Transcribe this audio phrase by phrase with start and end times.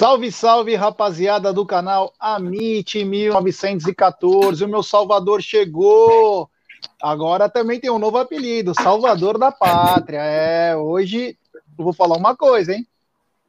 [0.00, 4.64] Salve, salve, rapaziada do canal Amit 1914.
[4.64, 6.48] O meu Salvador chegou.
[7.02, 10.22] Agora também tem um novo apelido, Salvador da Pátria.
[10.22, 11.36] É, hoje
[11.76, 12.86] eu vou falar uma coisa, hein?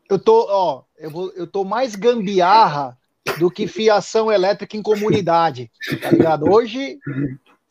[0.10, 2.98] Eu tô, ó, eu, vou, eu tô mais gambiarra
[3.40, 6.52] do que fiação elétrica em comunidade, tá ligado?
[6.52, 7.00] Hoje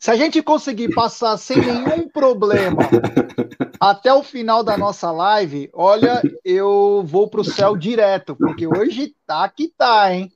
[0.01, 2.81] se a gente conseguir passar sem nenhum problema
[3.79, 9.13] até o final da nossa live, olha, eu vou para o céu direto, porque hoje
[9.27, 10.31] tá que tá, hein?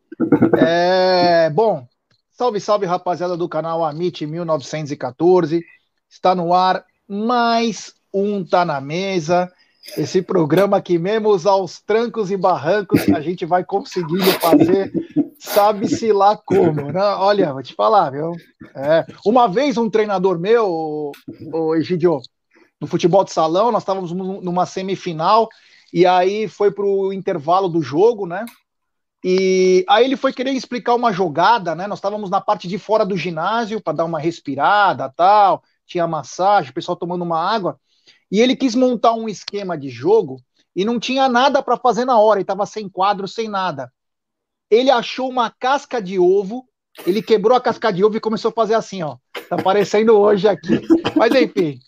[0.56, 1.88] É, bom,
[2.32, 5.64] salve, salve, rapaziada do canal Amit 1914.
[6.08, 9.52] Está no ar mais um Tá na Mesa.
[9.98, 14.92] Esse programa que, mesmo aos trancos e barrancos, a gente vai conseguindo fazer
[15.40, 17.02] sabe-se lá como, né?
[17.02, 18.32] Olha, vou te falar, viu?
[18.76, 21.12] É, uma vez um treinador meu,
[21.54, 22.22] o Egidio,
[22.80, 25.50] no futebol de salão, nós estávamos numa semifinal
[25.94, 28.46] e aí foi pro intervalo do jogo, né?
[29.24, 31.88] E aí ele foi querer explicar uma jogada, né?
[31.88, 36.72] Nós estávamos na parte de fora do ginásio para dar uma respirada, tal, tinha massagem,
[36.72, 37.80] o pessoal tomando uma água,
[38.32, 40.38] e ele quis montar um esquema de jogo
[40.76, 43.92] e não tinha nada para fazer na hora, ele estava sem quadro, sem nada
[44.70, 46.66] ele achou uma casca de ovo,
[47.06, 49.18] ele quebrou a casca de ovo e começou a fazer assim, ó.
[49.50, 50.82] Tá aparecendo hoje aqui.
[51.16, 51.80] Mas enfim.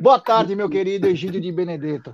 [0.00, 2.12] Boa tarde, meu querido Egídio de Benedetto.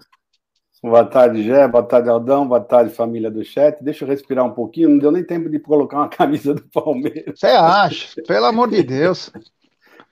[0.82, 1.66] Boa tarde, Gé.
[1.66, 2.46] Boa tarde, Aldão.
[2.46, 3.82] Boa tarde, família do chat.
[3.82, 4.90] Deixa eu respirar um pouquinho.
[4.90, 7.40] Não deu nem tempo de colocar uma camisa do Palmeiras.
[7.40, 8.22] Você acha?
[8.26, 9.30] Pelo amor de Deus.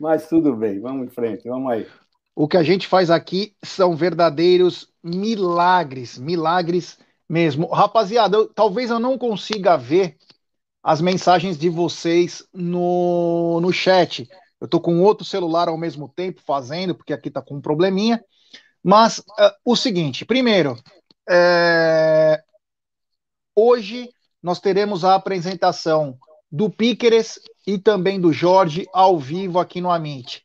[0.01, 0.81] Mas tudo bem.
[0.81, 1.47] Vamos em frente.
[1.47, 1.87] Vamos aí.
[2.35, 6.17] O que a gente faz aqui são verdadeiros milagres.
[6.17, 6.99] Milagres
[7.33, 7.67] mesmo.
[7.69, 10.19] Rapaziada, eu, talvez eu não consiga ver
[10.83, 14.29] as mensagens de vocês no, no chat.
[14.61, 18.23] Eu estou com outro celular ao mesmo tempo fazendo, porque aqui está com um probleminha.
[18.85, 20.77] Mas uh, o seguinte: primeiro,
[21.27, 22.43] é...
[23.57, 24.11] hoje
[24.43, 26.19] nós teremos a apresentação
[26.51, 30.45] do Píqueres e também do Jorge ao vivo aqui no Amit.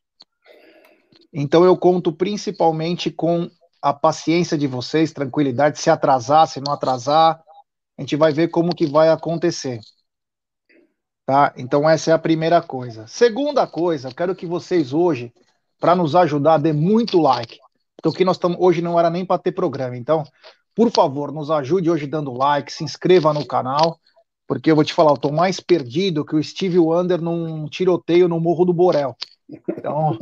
[1.34, 3.52] Então eu conto principalmente com
[3.82, 7.42] a paciência de vocês, tranquilidade, se atrasar, se não atrasar,
[7.98, 9.80] a gente vai ver como que vai acontecer.
[11.26, 11.54] Tá?
[11.58, 13.06] Então essa é a primeira coisa.
[13.08, 15.34] Segunda coisa, eu quero que vocês hoje,
[15.80, 17.60] para nos ajudar, dê muito like.
[18.02, 19.98] Porque nós estamos hoje não era nem para ter programa.
[19.98, 20.24] Então,
[20.76, 24.00] por favor, nos ajude hoje dando like, se inscreva no canal,
[24.48, 28.28] porque eu vou te falar, eu tô mais perdido que o Steve Wonder num tiroteio
[28.28, 29.16] no Morro do Borel.
[29.70, 30.18] Então,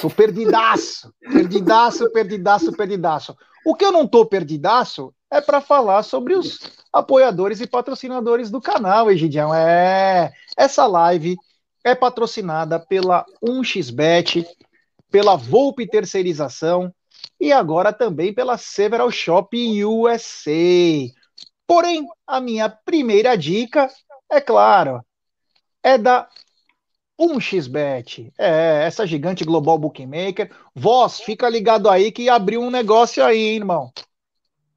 [0.00, 3.36] tô perdidaço, perdidaço, perdidaço, perdidaço.
[3.64, 6.58] O que eu não tô perdidaço é para falar sobre os
[6.92, 9.54] apoiadores e patrocinadores do canal, Egidião.
[9.54, 11.36] É, essa live
[11.82, 14.46] é patrocinada pela 1xBet,
[15.10, 16.92] pela Volpe Terceirização
[17.40, 20.50] e agora também pela Several Shop USA.
[21.66, 23.90] Porém, a minha primeira dica,
[24.30, 25.04] é claro,
[25.82, 26.28] é da
[27.18, 30.50] 1xBet, é, essa gigante global bookmaker.
[30.74, 33.92] Voz, fica ligado aí que abriu um negócio aí, hein, irmão.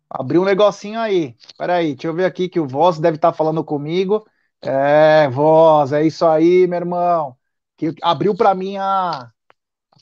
[0.10, 1.36] Abriu um negocinho aí.
[1.58, 4.26] Peraí, deixa eu ver aqui que o Voz deve estar tá falando comigo.
[4.62, 7.36] É, Voz, é isso aí, meu irmão.
[7.78, 9.32] Que abriu para mim a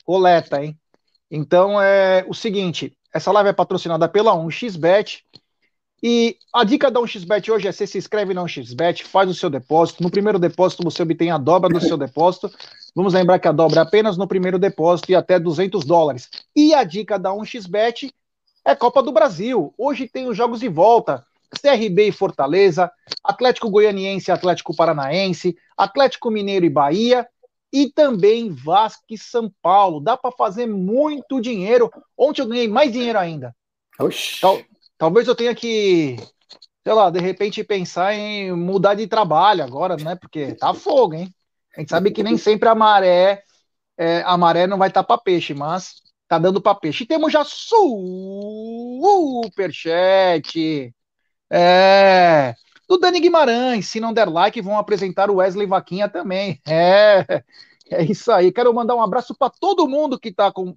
[0.06, 0.80] coleta, hein?
[1.30, 5.26] Então é o seguinte, essa live é patrocinada pela 1xBet.
[6.08, 9.50] E a dica da 1xBet hoje é: você se inscreve na 1xBet, faz o seu
[9.50, 10.04] depósito.
[10.04, 12.52] No primeiro depósito, você obtém a dobra do seu depósito.
[12.96, 16.30] Vamos lembrar que a dobra é apenas no primeiro depósito e até 200 dólares.
[16.56, 18.12] E a dica da 1xBet
[18.64, 19.74] é Copa do Brasil.
[19.76, 21.26] Hoje tem os jogos de volta.
[21.60, 22.92] CRB e Fortaleza,
[23.24, 27.28] Atlético Goianiense e Atlético Paranaense, Atlético Mineiro e Bahia
[27.74, 30.00] e também Vasco e São Paulo.
[30.00, 31.90] Dá para fazer muito dinheiro.
[32.16, 33.56] Ontem eu ganhei mais dinheiro ainda.
[33.98, 34.38] Oxi.
[34.38, 34.62] Então,
[34.98, 36.18] Talvez eu tenha que
[36.86, 40.16] sei lá, de repente pensar em mudar de trabalho agora, né?
[40.16, 41.34] Porque tá fogo, hein?
[41.76, 43.42] A gente sabe que nem sempre a maré,
[43.98, 45.96] é, a maré não vai estar tá para peixe, mas
[46.28, 47.04] tá dando para peixe.
[47.04, 47.44] E temos já
[49.44, 50.94] superchat.
[51.50, 52.54] É,
[52.88, 56.62] do Dani Guimarães, se não der like, vão apresentar o Wesley Vaquinha também.
[57.88, 58.52] É, é isso aí.
[58.52, 60.76] Quero mandar um abraço para todo mundo que está com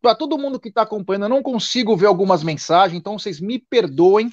[0.00, 1.24] para todo mundo que está acompanhando.
[1.24, 4.32] Eu não consigo ver algumas mensagens, então vocês me perdoem.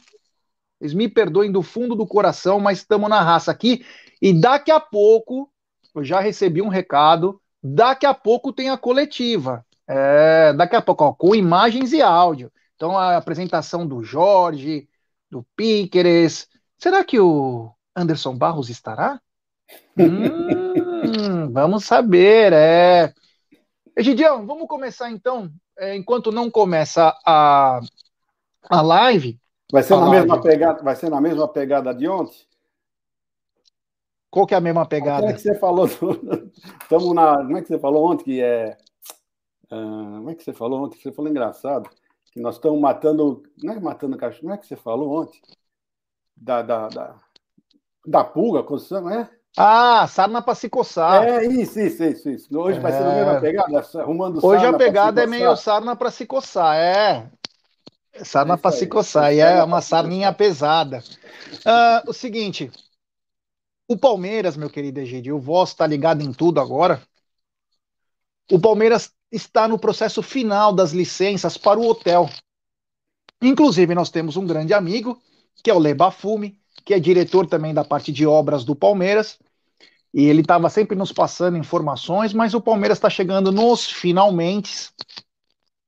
[0.80, 3.86] Vocês me perdoem do fundo do coração, mas estamos na raça aqui.
[4.22, 5.52] E daqui a pouco,
[5.96, 7.42] eu já recebi um recado.
[7.64, 9.66] Daqui a pouco tem a coletiva.
[9.88, 12.52] É, daqui a pouco, ó, com imagens e áudio.
[12.76, 14.88] Então, a apresentação do Jorge,
[15.30, 16.48] do Píqueres,
[16.78, 19.20] Será que o Anderson Barros estará?
[19.98, 23.14] hum, vamos saber, é.
[23.96, 25.52] Egidião, vamos começar então.
[25.78, 27.80] É, enquanto não começa a,
[28.64, 29.40] a live.
[29.72, 30.16] Vai ser, na live.
[30.16, 32.38] mesma pegada, vai ser na mesma pegada de ontem?
[34.30, 35.22] Qual que é a mesma pegada?
[35.22, 35.86] Como é que você falou?
[35.86, 37.38] Estamos na.
[37.38, 38.78] Como é que você falou ontem que é.
[39.66, 41.00] Uh, como é que você falou ontem?
[41.00, 41.90] Você falou engraçado.
[42.32, 43.44] Que nós estamos matando.
[43.62, 44.42] Não é matando cachorro.
[44.42, 45.40] Como é que você falou ontem?
[46.36, 47.20] da, da, da,
[48.06, 49.30] da pulga, construção, é?
[49.58, 51.24] Ah, sarna para se coçar.
[51.24, 52.30] É, isso, isso, isso.
[52.30, 52.60] isso.
[52.60, 52.82] Hoje é.
[52.82, 56.76] vai ser a mesma pegada, arrumando Hoje a pegada é meio sarna para se coçar,
[56.76, 57.30] é.
[58.24, 61.04] Sarna é para se coçar, e é uma sarninha pesada.
[61.66, 62.72] Uh, o seguinte,
[63.88, 67.02] o Palmeiras, meu querido Egidio, o Voz está ligado em tudo agora.
[68.52, 72.30] O Palmeiras está no processo final das licenças para o hotel.
[73.42, 75.22] Inclusive, nós temos um grande amigo
[75.64, 79.40] que é o Lebafume, que é diretor também da parte de obras do Palmeiras.
[80.16, 84.90] E ele estava sempre nos passando informações, mas o Palmeiras está chegando nos finalmente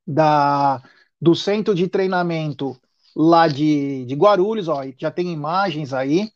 [0.05, 0.83] da,
[1.19, 2.77] do centro de treinamento
[3.15, 6.29] lá de, de Guarulhos, ó, já tem imagens aí.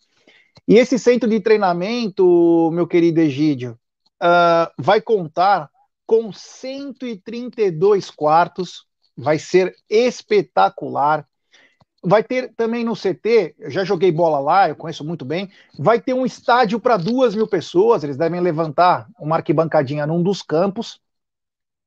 [0.65, 3.77] E esse centro de treinamento, meu querido Egídio,
[4.23, 5.69] uh, vai contar
[6.05, 8.85] com 132 quartos,
[9.17, 11.27] vai ser espetacular.
[12.03, 15.51] Vai ter também no CT, eu já joguei bola lá, eu conheço muito bem.
[15.77, 18.03] Vai ter um estádio para duas mil pessoas.
[18.03, 20.99] Eles devem levantar uma arquibancadinha num dos campos.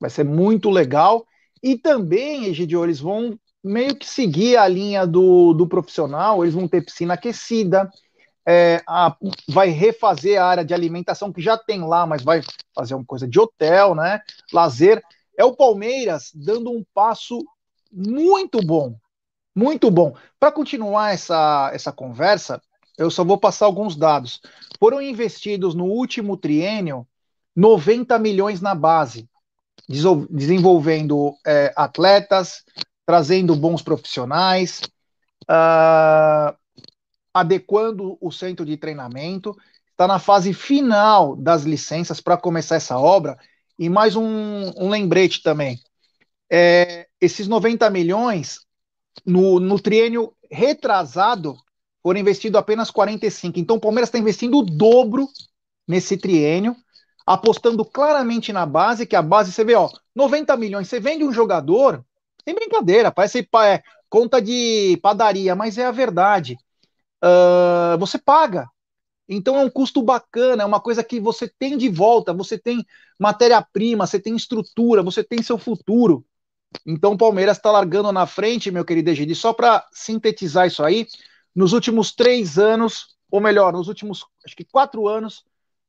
[0.01, 1.27] Vai ser muito legal.
[1.61, 6.45] E também, Egidio, eles vão meio que seguir a linha do, do profissional.
[6.45, 7.91] Eles vão ter piscina aquecida,
[8.47, 9.17] é, a,
[9.49, 12.41] vai refazer a área de alimentação que já tem lá, mas vai
[12.73, 14.21] fazer uma coisa de hotel, né?
[14.53, 15.03] Lazer.
[15.37, 17.45] É o Palmeiras dando um passo
[17.91, 18.95] muito bom
[19.55, 20.15] muito bom.
[20.39, 22.61] Para continuar essa, essa conversa,
[22.99, 24.41] eu só vou passar alguns dados.
[24.79, 27.07] Foram investidos no último triênio
[27.55, 29.29] 90 milhões na base,
[30.31, 32.65] desenvolvendo é, atletas,
[33.07, 34.81] trazendo bons profissionais,
[35.45, 36.57] uh,
[37.33, 39.57] adequando o centro de treinamento.
[39.91, 43.39] Está na fase final das licenças para começar essa obra.
[43.79, 45.79] E mais um, um lembrete também.
[46.51, 48.64] É, esses 90 milhões
[49.25, 51.57] no, no triênio retrasado,
[52.03, 53.59] foram investidos apenas 45.
[53.59, 55.29] Então o Palmeiras está investindo o dobro
[55.87, 56.77] nesse triênio,
[57.27, 61.33] apostando claramente na base, que a base, você vê, ó, 90 milhões, você vende um
[61.33, 62.05] jogador,
[62.45, 66.59] sem brincadeira, parece é, conta de padaria, mas é a verdade.
[67.23, 68.69] Uh, você paga.
[69.27, 72.85] Então é um custo bacana, é uma coisa que você tem de volta, você tem
[73.19, 76.25] matéria-prima, você tem estrutura, você tem seu futuro.
[76.87, 79.35] Então o Palmeiras está largando na frente, meu querido Egidi.
[79.35, 81.07] Só para sintetizar isso aí,
[81.55, 85.45] nos últimos três anos, ou melhor, nos últimos acho que quatro anos,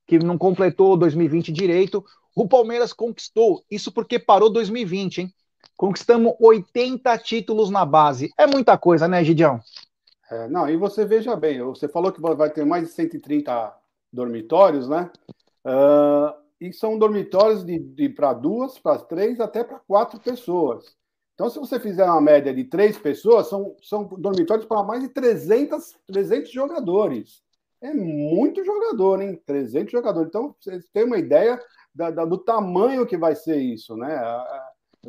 [0.08, 3.64] que não completou 2020 direito, o Palmeiras conquistou.
[3.70, 5.34] Isso porque parou 2020, hein?
[5.76, 8.32] Conquistamos 80 títulos na base.
[8.38, 9.60] É muita coisa, né, Gidião?
[10.30, 13.74] É, não, e você veja bem, você falou que vai ter mais de 130
[14.12, 15.12] dormitórios, né?
[15.66, 20.96] Uh, e são dormitórios de, de para duas, para três, até para quatro pessoas.
[21.34, 25.10] Então, se você fizer uma média de três pessoas, são, são dormitórios para mais de
[25.10, 27.44] 300, 300 jogadores.
[27.82, 29.40] É muito jogador, hein?
[29.46, 30.30] 300 jogadores.
[30.30, 31.62] Então, vocês têm uma ideia
[31.94, 34.18] da, da, do tamanho que vai ser isso, né?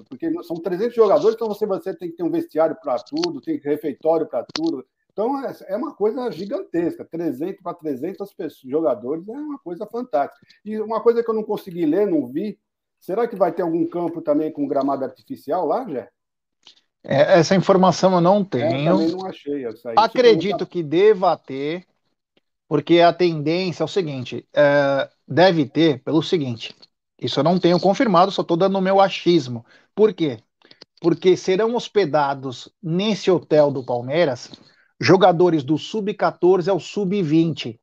[0.09, 3.59] Porque são 300 jogadores, então você, você tem que ter um vestiário para tudo, tem
[3.59, 4.85] refeitório para tudo.
[5.17, 7.03] Então, é, é uma coisa gigantesca.
[7.03, 10.47] 300 para 300 pessoas, jogadores é uma coisa fantástica.
[10.63, 12.59] E uma coisa que eu não consegui ler, não vi,
[13.01, 16.11] será que vai ter algum campo também com gramado artificial lá, Jé?
[17.03, 18.91] É, essa informação eu não é, tenho.
[18.91, 19.65] Eu também não achei.
[19.97, 21.87] Acredito que deva ter,
[22.69, 26.77] porque a tendência é o seguinte: é, deve ter, pelo seguinte.
[27.19, 29.65] Isso eu não tenho confirmado, só estou dando o meu achismo.
[29.95, 30.41] Por quê?
[31.01, 34.51] Porque serão hospedados nesse hotel do Palmeiras
[35.01, 37.79] jogadores do sub-14 ao sub-20.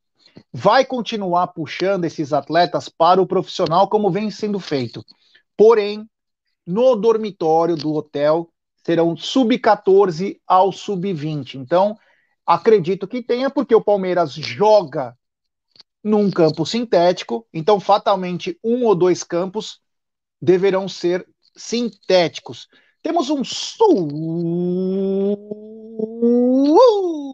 [0.51, 5.05] Vai continuar puxando esses atletas para o profissional, como vem sendo feito.
[5.55, 6.07] Porém,
[6.65, 8.49] no dormitório do hotel
[8.83, 11.55] serão sub-14 ao sub-20.
[11.55, 11.97] Então,
[12.45, 15.15] acredito que tenha, porque o Palmeiras joga
[16.03, 19.79] num campo sintético, então fatalmente um ou dois campos
[20.41, 22.67] deverão ser sintéticos.
[23.01, 23.43] Temos um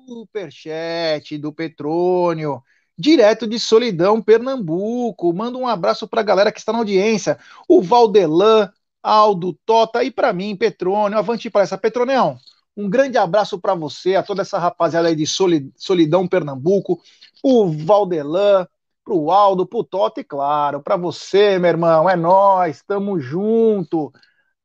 [0.07, 2.61] superchat do Petrônio,
[2.97, 5.33] direto de Solidão, Pernambuco.
[5.33, 7.37] Manda um abraço para a galera que está na audiência.
[7.67, 8.71] O Valdelan,
[9.01, 11.17] Aldo, Tota e para mim, Petrônio.
[11.17, 11.77] Avante para essa.
[11.77, 12.37] Petronel,
[12.75, 17.01] um grande abraço para você, a toda essa rapaziada aí de Solidão, Pernambuco,
[17.43, 18.67] o Valdelan,
[19.03, 24.07] pro Aldo, pro Tota e claro, para você, meu irmão, é nós, estamos junto.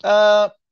[0.04, 0.63] Uh,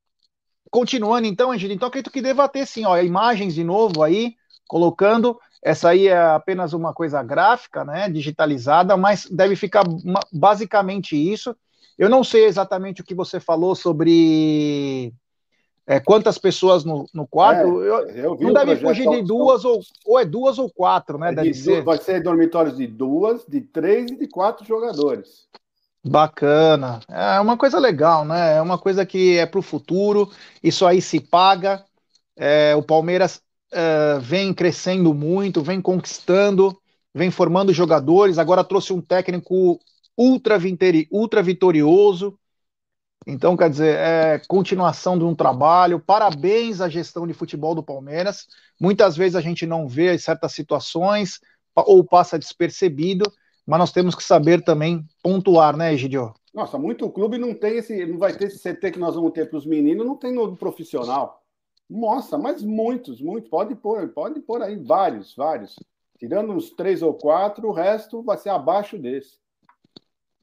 [0.73, 4.33] continuando então, Angelo, então acredito que deva ter sim, ó, imagens de novo aí,
[4.67, 9.83] colocando, essa aí é apenas uma coisa gráfica, né, digitalizada, mas deve ficar
[10.31, 11.55] basicamente isso.
[11.95, 15.13] Eu não sei exatamente o que você falou sobre
[15.85, 17.83] é, quantas pessoas no, no quarto.
[17.83, 17.87] É,
[18.25, 21.29] eu, eu não deve fugir de duas, ou, ou é duas ou quatro, né?
[21.29, 21.83] É deve ser.
[21.83, 25.47] Vai ser dormitórios de duas, de três e de quatro jogadores.
[26.05, 26.99] Bacana.
[27.09, 28.57] É uma coisa legal, né?
[28.57, 30.29] É uma coisa que é para o futuro.
[30.61, 31.83] Isso aí se paga.
[32.35, 33.41] É, o Palmeiras
[33.71, 36.77] é, vem crescendo muito, vem conquistando,
[37.13, 38.37] vem formando jogadores.
[38.37, 39.79] Agora trouxe um técnico
[40.17, 40.57] ultra,
[41.11, 42.37] ultra vitorioso.
[43.25, 45.99] Então, quer dizer, é continuação de um trabalho.
[45.99, 48.47] Parabéns à gestão de futebol do Palmeiras.
[48.79, 51.39] Muitas vezes a gente não vê certas situações
[51.75, 53.31] ou passa despercebido,
[53.65, 56.33] mas nós temos que saber também pontuar, né, Egidio?
[56.53, 59.49] Nossa, muito clube não tem esse, não vai ter esse CT que nós vamos ter
[59.49, 61.41] para os meninos, não tem no profissional.
[61.89, 63.49] Nossa, mas muitos, muitos.
[63.49, 65.75] Pode pôr, pode pôr aí vários, vários.
[66.17, 69.37] Tirando uns três ou quatro, o resto vai ser abaixo desse.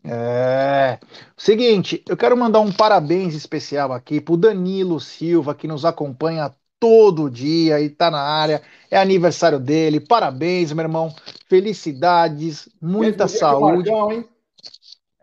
[0.03, 0.99] É.
[1.37, 7.31] Seguinte, eu quero mandar um parabéns especial aqui pro Danilo Silva, que nos acompanha todo
[7.31, 8.63] dia e tá na área.
[8.91, 10.01] É aniversário dele.
[10.01, 11.15] Parabéns, meu irmão.
[11.49, 13.91] Felicidades, muita mesmo saúde.
[13.91, 14.29] Marcão, hein?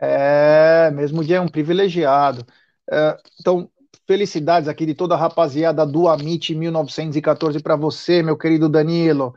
[0.00, 2.46] É, mesmo dia é um privilegiado.
[2.90, 3.68] É, então,
[4.06, 9.34] felicidades aqui de toda a rapaziada do Amit 1914 para você, meu querido Danilo.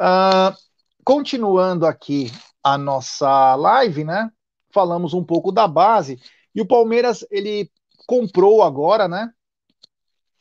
[0.00, 0.56] Uh,
[1.04, 2.32] continuando aqui
[2.64, 4.30] a nossa live, né?
[4.72, 6.20] falamos um pouco da base.
[6.54, 7.70] E o Palmeiras, ele
[8.06, 9.32] comprou agora, né?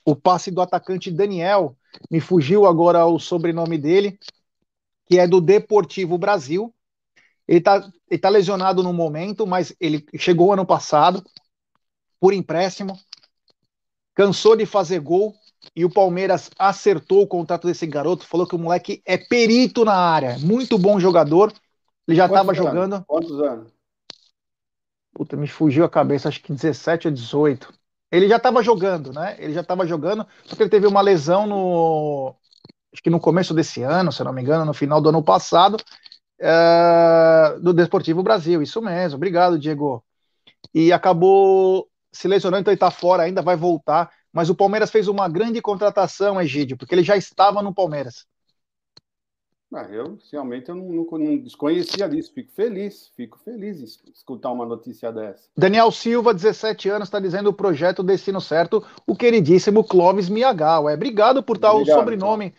[0.07, 1.75] O passe do atacante Daniel,
[2.09, 4.17] me fugiu agora o sobrenome dele,
[5.05, 6.73] que é do Deportivo Brasil.
[7.45, 11.21] Ele tá, ele tá lesionado no momento, mas ele chegou ano passado
[12.21, 12.97] por empréstimo,
[14.15, 15.35] cansou de fazer gol
[15.75, 19.93] e o Palmeiras acertou o contrato desse garoto, falou que o moleque é perito na
[19.93, 21.51] área, muito bom jogador.
[22.07, 23.03] Ele já estava jogando.
[23.05, 23.73] Quantos anos?
[25.13, 27.73] Puta, me fugiu a cabeça, acho que 17 ou 18.
[28.11, 29.35] Ele já estava jogando, né?
[29.39, 32.35] Ele já estava jogando, só que ele teve uma lesão no.
[32.93, 35.77] Acho que no começo desse ano, se não me engano, no final do ano passado,
[36.39, 38.61] é, do Desportivo Brasil.
[38.61, 40.03] Isso mesmo, obrigado, Diego.
[40.73, 44.11] E acabou se lesionando, então ele está fora ainda, vai voltar.
[44.31, 48.25] Mas o Palmeiras fez uma grande contratação, Egídio, porque ele já estava no Palmeiras.
[49.73, 52.31] Ah, eu realmente eu não, não, não, desconhecia disso.
[52.33, 55.43] Fico feliz, fico feliz em escutar uma notícia dessa.
[55.57, 60.89] Daniel Silva, 17 anos, está dizendo o projeto Destino Certo, o queridíssimo Clóvis Miagal.
[60.89, 62.53] É, obrigado por estar obrigado, o sobrenome.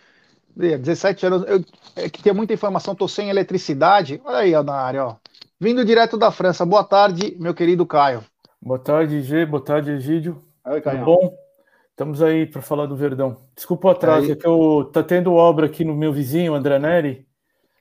[0.55, 0.79] Então.
[0.81, 1.65] 17 anos, eu,
[1.97, 4.21] é que tem muita informação, estou sem eletricidade.
[4.25, 5.17] Olha aí, ó, na área, ó.
[5.59, 6.67] Vindo direto da França.
[6.67, 8.23] Boa tarde, meu querido Caio.
[8.61, 9.47] Boa tarde, G.
[9.47, 10.43] Boa tarde, Egídio.
[10.67, 10.99] Oi, Caio.
[10.99, 11.48] Tudo bom?
[11.99, 13.39] Estamos aí para falar do Verdão.
[13.57, 17.27] Desculpa o atraso, é que eu tá tendo obra aqui no meu vizinho, André Neri.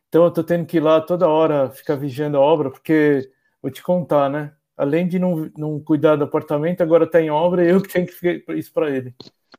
[0.10, 3.30] Então eu tô tendo que ir lá toda hora ficar vigiando a obra, porque
[3.62, 4.54] vou te contar, né?
[4.76, 8.08] Além de não, não cuidar do apartamento, agora tá em obra e eu que tenho
[8.08, 9.14] que ficar isso para ele.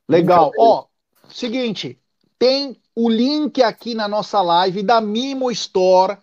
[0.09, 0.51] Legal.
[0.59, 0.87] Ó,
[1.29, 1.97] seguinte,
[2.37, 6.19] tem o link aqui na nossa live da Mimo Store.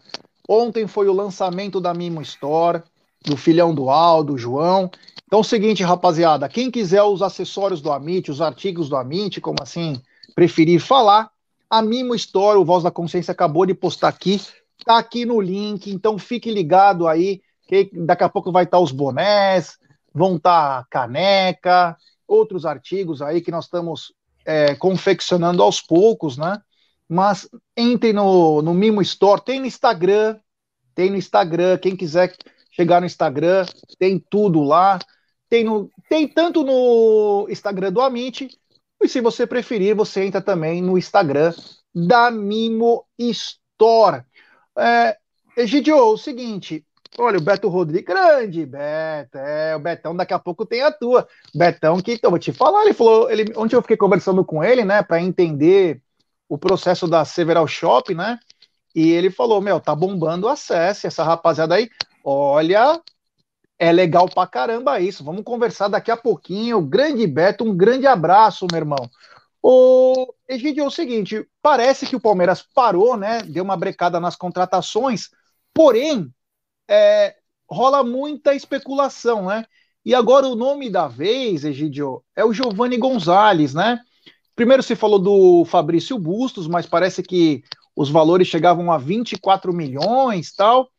[0.45, 2.83] Ontem foi o lançamento da Mimo Store,
[3.25, 4.89] do filhão do Aldo, João.
[5.25, 9.41] Então é o seguinte, rapaziada, quem quiser os acessórios do Amit, os artigos do Amit,
[9.41, 10.01] como assim
[10.35, 11.29] preferir falar,
[11.69, 14.39] a Mimo Store, o Voz da Consciência acabou de postar aqui,
[14.85, 18.83] tá aqui no link, então fique ligado aí, que daqui a pouco vai estar tá
[18.83, 19.77] os bonés,
[20.13, 24.13] vão estar tá caneca, outros artigos aí que nós estamos
[24.45, 26.61] é, confeccionando aos poucos, né?
[27.09, 30.37] Mas entre no, no Mimo Store, tem no Instagram,
[30.93, 32.35] tem no Instagram, quem quiser
[32.75, 33.65] chegar no Instagram,
[33.97, 34.99] tem tudo lá.
[35.49, 38.49] Tem, no, tem tanto no Instagram do Amit,
[39.01, 41.53] e se você preferir, você entra também no Instagram
[41.93, 44.23] da Mimo Store.
[44.77, 45.17] É,
[45.55, 46.83] Egidio, o seguinte,
[47.17, 51.27] olha, o Beto Rodrigues, grande Beto, é, o Betão daqui a pouco tem a tua.
[51.53, 54.83] Betão que, então, vou te falar, ele falou, ele, ontem eu fiquei conversando com ele,
[54.83, 56.01] né, para entender
[56.49, 58.39] o processo da Several Shop, né,
[58.93, 61.89] e ele falou, meu, tá bombando o acesso, essa rapaziada aí,
[62.25, 62.99] olha,
[63.77, 65.23] é legal pra caramba isso.
[65.23, 66.81] Vamos conversar daqui a pouquinho.
[66.81, 69.09] Grande Beto, um grande abraço, meu irmão.
[69.61, 73.41] O Egidio, é o seguinte, parece que o Palmeiras parou, né?
[73.41, 75.29] Deu uma brecada nas contratações,
[75.73, 76.31] porém,
[76.87, 77.35] é,
[77.69, 79.65] rola muita especulação, né?
[80.05, 83.99] E agora o nome da vez, Egidio, é o Giovanni Gonzalez, né?
[84.55, 87.63] Primeiro se falou do Fabrício Bustos, mas parece que
[87.95, 90.89] os valores chegavam a 24 milhões tal.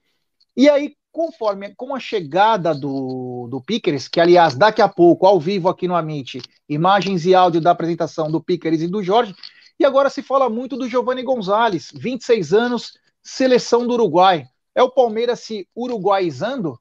[0.56, 5.40] E aí conforme com a chegada do, do Pickers, que aliás, daqui a pouco, ao
[5.40, 9.34] vivo aqui no Amit, imagens e áudio da apresentação do Pickers e do Jorge,
[9.80, 14.46] e agora se fala muito do Giovanni Gonzalez, 26 anos, seleção do Uruguai.
[14.74, 16.78] É o Palmeiras se uruguaizando?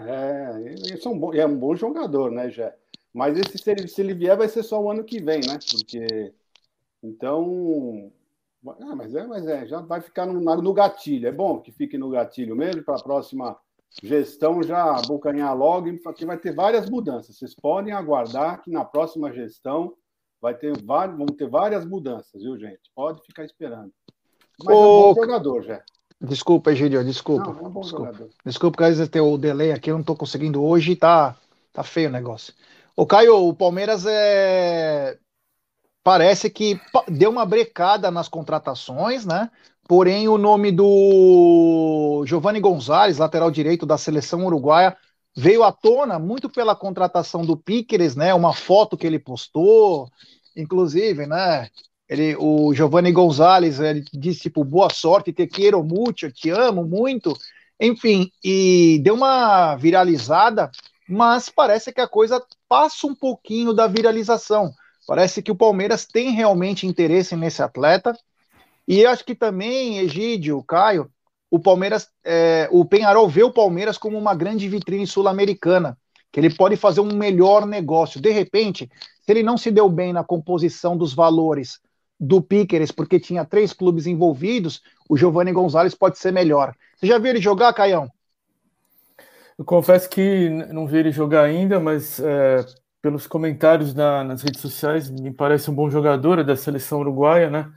[0.00, 2.74] É, é um bom, é um bom jogador, né, Jé?
[3.12, 5.58] Mas esse, se ele vier, vai ser só o ano que vem, né?
[5.70, 6.32] Porque.
[7.02, 8.10] Então,
[8.66, 11.26] ah, mas é, mas é, já vai ficar no, no gatilho.
[11.26, 13.56] É bom que fique no gatilho mesmo para a próxima
[14.02, 17.36] gestão já abocanhar logo, porque vai ter várias mudanças.
[17.36, 19.94] Vocês podem aguardar que na próxima gestão
[20.40, 22.80] vai ter vão ter várias mudanças, viu, gente?
[22.94, 23.92] Pode ficar esperando.
[24.64, 24.80] Mas o...
[24.80, 25.82] é um bom jogador, já.
[26.20, 27.52] Desculpa, Egidio, desculpa.
[27.52, 28.12] Não, é um bom desculpa.
[28.12, 28.30] Jogador.
[28.44, 31.36] Desculpa, porque às vezes tem o delay aqui, eu não estou conseguindo hoje, tá,
[31.72, 32.54] tá feio o negócio.
[32.96, 35.18] O Caio, o Palmeiras é
[36.02, 39.50] parece que deu uma brecada nas contratações, né?
[39.86, 44.96] Porém, o nome do Giovanni Gonzalez, lateral direito da seleção uruguaia,
[45.36, 48.32] veio à tona muito pela contratação do Piqueres, né?
[48.34, 50.08] Uma foto que ele postou,
[50.56, 51.68] inclusive, né?
[52.08, 57.36] Ele, o Giovanni Gonzalez, ele disse tipo boa sorte, te quero muito, te amo muito,
[57.80, 60.70] enfim, e deu uma viralizada,
[61.08, 64.72] mas parece que a coisa passa um pouquinho da viralização.
[65.06, 68.16] Parece que o Palmeiras tem realmente interesse nesse atleta.
[68.86, 71.10] E acho que também, Egídio, Caio,
[71.50, 75.98] o Palmeiras, é, o Penharol vê o Palmeiras como uma grande vitrine sul-americana,
[76.30, 78.20] que ele pode fazer um melhor negócio.
[78.20, 78.90] De repente,
[79.24, 81.78] se ele não se deu bem na composição dos valores
[82.18, 86.74] do Piqueres, porque tinha três clubes envolvidos, o Giovanni Gonzalez pode ser melhor.
[86.96, 88.10] Você já viu ele jogar, Caião?
[89.58, 92.64] Eu confesso que não vi ele jogar ainda, mas é,
[93.02, 97.50] pelos comentários na, nas redes sociais, me parece um bom jogador é da seleção uruguaia,
[97.50, 97.70] né?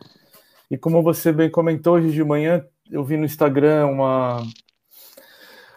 [0.69, 4.43] E como você bem comentou hoje de manhã, eu vi no Instagram uma,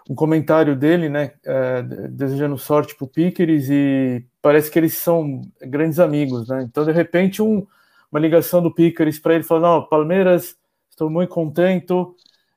[0.09, 1.33] um comentário dele, né?
[1.45, 6.63] É, desejando sorte para o Piqueres e parece que eles são grandes amigos, né?
[6.63, 7.67] Então, de repente, um,
[8.13, 10.57] uma ligação do Piqueres para ele falando: Palmeiras,
[10.91, 11.87] estou muito contente,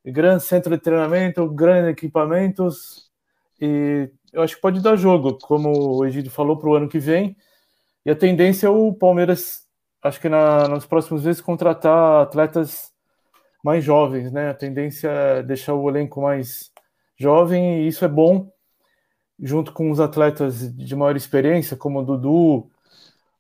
[0.06, 3.10] grande centro de treinamento, grandes equipamentos
[3.62, 7.00] e eu acho que pode dar jogo, como o Egídio falou, para o ano que
[7.00, 7.36] vem.
[8.06, 9.67] E a tendência é o Palmeiras,
[10.02, 12.91] acho que na, nos próximos meses, contratar atletas
[13.63, 14.50] mais jovens, né?
[14.50, 16.72] A tendência é deixar o elenco mais
[17.17, 18.52] jovem, e isso é bom,
[19.39, 22.72] junto com os atletas de maior experiência, como o Dudu,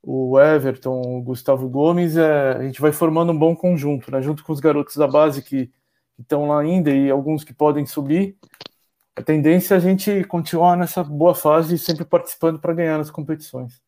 [0.03, 4.21] o Everton, o Gustavo Gomes, é, a gente vai formando um bom conjunto, né?
[4.21, 5.71] Junto com os garotos da base que
[6.19, 8.37] estão lá ainda e alguns que podem subir,
[9.21, 13.79] a tendência é a gente continuar nessa boa fase, sempre participando para ganhar nas competições.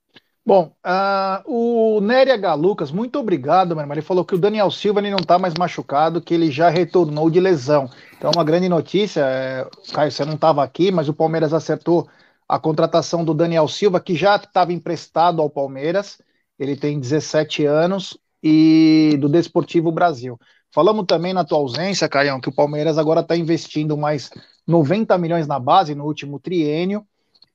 [0.45, 2.53] Bom, uh, o Nery H.
[2.53, 3.95] Lucas, muito obrigado, meu irmão.
[3.95, 7.29] Ele falou que o Daniel Silva ele não está mais machucado, que ele já retornou
[7.29, 7.89] de lesão.
[8.17, 9.21] Então, uma grande notícia.
[9.21, 12.07] É, Caio, você não estava aqui, mas o Palmeiras acertou
[12.47, 16.21] a contratação do Daniel Silva, que já estava emprestado ao Palmeiras.
[16.59, 20.37] Ele tem 17 anos e do Desportivo Brasil.
[20.73, 24.29] Falamos também na tua ausência, Caião, que o Palmeiras agora está investindo mais
[24.67, 27.05] 90 milhões na base no último triênio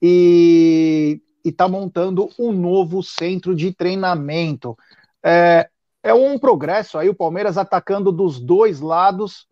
[0.01, 4.77] e está montando um novo centro de treinamento.
[5.23, 5.69] É,
[6.03, 9.47] é um progresso aí, o Palmeiras atacando dos dois lados.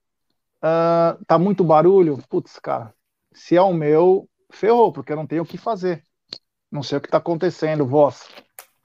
[0.59, 2.19] Uh, tá muito barulho?
[2.29, 2.95] Putz, cara,
[3.33, 6.03] se é o meu, ferrou, porque eu não tenho o que fazer.
[6.71, 8.29] Não sei o que está acontecendo, voz.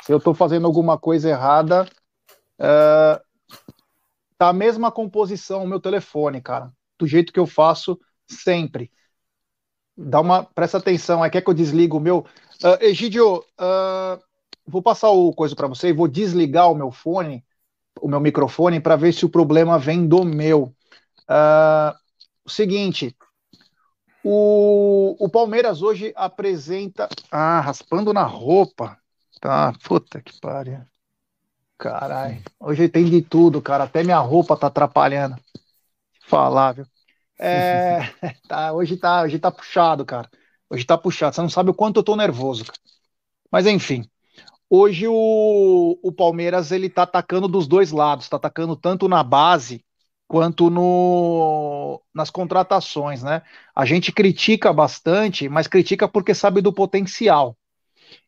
[0.03, 1.87] Se eu estou fazendo alguma coisa errada,
[2.59, 3.21] uh,
[4.37, 6.71] tá a mesma composição o meu telefone, cara.
[6.97, 7.99] Do jeito que eu faço
[8.31, 8.91] sempre.
[9.97, 12.19] Dá uma, presta atenção, aí quer que eu desligo o meu.
[12.63, 14.21] Uh, Egidio, uh,
[14.65, 17.43] vou passar o coisa para você e vou desligar o meu fone,
[17.99, 20.73] o meu microfone, para ver se o problema vem do meu.
[21.29, 21.95] Uh,
[22.45, 23.15] o seguinte,
[24.23, 27.09] o, o Palmeiras hoje apresenta.
[27.31, 28.97] Ah, raspando na roupa.
[29.39, 30.81] Tá, puta que pariu.
[31.77, 33.85] Caralho, hoje tem de tudo, cara.
[33.85, 35.35] Até minha roupa tá atrapalhando.
[36.27, 36.85] Falar, viu?
[37.41, 38.01] É,
[38.47, 40.29] tá, hoje, tá, hoje tá puxado, cara.
[40.69, 41.35] Hoje tá puxado.
[41.35, 42.79] Você não sabe o quanto eu tô nervoso, cara.
[43.51, 44.09] Mas enfim.
[44.69, 49.85] Hoje o, o Palmeiras ele tá atacando dos dois lados, tá atacando tanto na base
[50.27, 53.41] quanto no, nas contratações, né?
[53.75, 57.57] A gente critica bastante, mas critica porque sabe do potencial.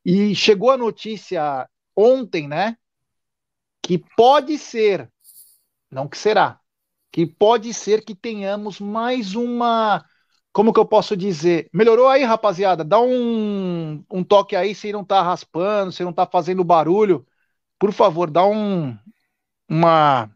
[0.06, 2.78] E chegou a notícia ontem, né?
[3.82, 5.10] Que pode ser,
[5.92, 6.60] não que será,
[7.14, 10.04] que pode ser que tenhamos mais uma.
[10.52, 11.70] Como que eu posso dizer?
[11.72, 12.84] Melhorou aí, rapaziada?
[12.84, 17.26] Dá um, um toque aí se não tá raspando, se não tá fazendo barulho.
[17.80, 18.98] Por favor, dá um.
[19.70, 20.30] Uma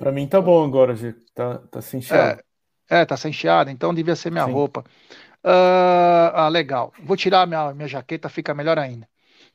[0.00, 1.12] para mim tá bom agora, Gê.
[1.34, 2.42] Tá, tá sem chiado.
[2.88, 4.52] É, é, tá sem chiado, então devia ser minha Sim.
[4.52, 4.80] roupa.
[5.44, 6.90] Uh, ah, legal.
[7.02, 9.06] Vou tirar minha, minha jaqueta, fica melhor ainda.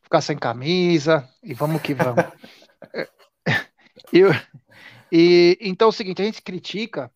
[0.04, 2.24] Ficar sem camisa e vamos que vamos.
[4.14, 4.30] Eu,
[5.12, 7.12] e, então é o seguinte, a gente critica,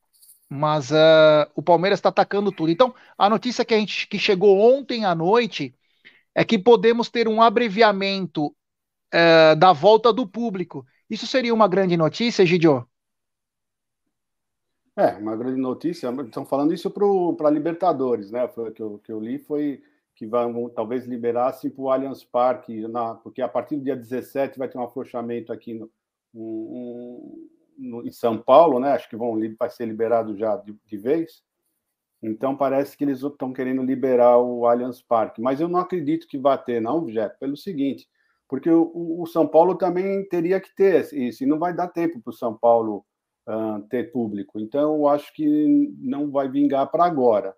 [0.49, 2.71] mas uh, o Palmeiras está atacando tudo.
[2.71, 5.75] Então, a notícia que a gente que chegou ontem à noite
[6.33, 10.85] é que podemos ter um abreviamento uh, da volta do público.
[11.09, 12.87] Isso seria uma grande notícia, Gidio?
[14.95, 16.09] É, uma grande notícia.
[16.25, 16.89] Estão falando isso
[17.37, 18.47] para Libertadores, né?
[18.47, 19.81] Foi o que eu, que eu li foi
[20.19, 24.59] que vão talvez liberassem para o Allianz Parque, na, porque a partir do dia 17
[24.59, 25.89] vai ter um afrouxamento aqui no,
[26.33, 27.47] um,
[27.79, 28.91] no, em São Paulo, né?
[28.91, 31.43] Acho que vão, vai ser liberado já de, de vez.
[32.21, 36.37] Então parece que eles estão querendo liberar o Allianz Parque, mas eu não acredito que
[36.37, 38.09] vá ter, não, Jé, pelo seguinte,
[38.47, 42.19] porque o, o, São Paulo também teria que ter isso, e não vai dar tempo
[42.19, 43.05] para o São Paulo
[43.47, 44.59] uh, ter público.
[44.59, 47.55] Então, eu acho que não vai vingar para agora,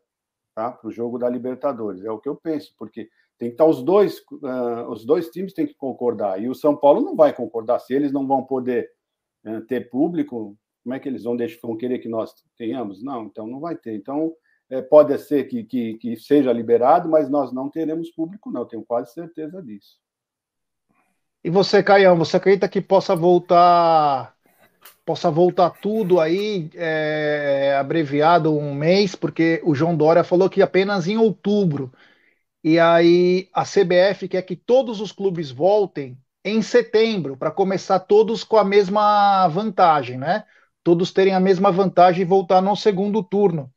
[0.54, 0.72] tá?
[0.72, 2.04] para o jogo da Libertadores.
[2.04, 5.54] É o que eu penso, porque tem que estar os dois, uh, os dois times
[5.54, 6.40] têm que concordar.
[6.40, 7.80] E o São Paulo não vai concordar.
[7.80, 8.92] Se eles não vão poder
[9.68, 13.04] ter público, como é que eles vão, deixar, vão querer que nós tenhamos?
[13.04, 13.96] Não, então não vai ter.
[13.96, 14.34] Então,
[14.70, 18.66] é, pode ser que, que, que seja liberado, mas nós não teremos público, não.
[18.66, 19.98] Tenho quase certeza disso.
[21.44, 24.36] E você, Caião, você acredita que possa voltar
[25.04, 31.08] possa voltar tudo aí é, abreviado um mês, porque o João Dória falou que apenas
[31.08, 31.92] em outubro.
[32.64, 38.44] E aí a CBF quer que todos os clubes voltem em setembro, para começar todos
[38.44, 40.44] com a mesma vantagem, né?
[40.84, 43.72] Todos terem a mesma vantagem e voltar no segundo turno.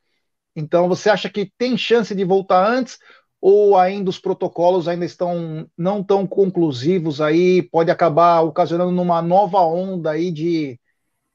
[0.57, 2.99] Então, você acha que tem chance de voltar antes
[3.41, 9.61] ou ainda os protocolos ainda estão não tão conclusivos aí, pode acabar ocasionando numa nova
[9.61, 10.81] onda aí de,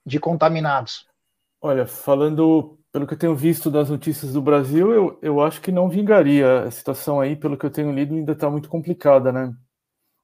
[0.05, 1.05] de contaminados?
[1.61, 5.71] Olha, falando pelo que eu tenho visto das notícias do Brasil, eu, eu acho que
[5.71, 6.63] não vingaria.
[6.63, 9.53] A situação aí, pelo que eu tenho lido, ainda está muito complicada, né?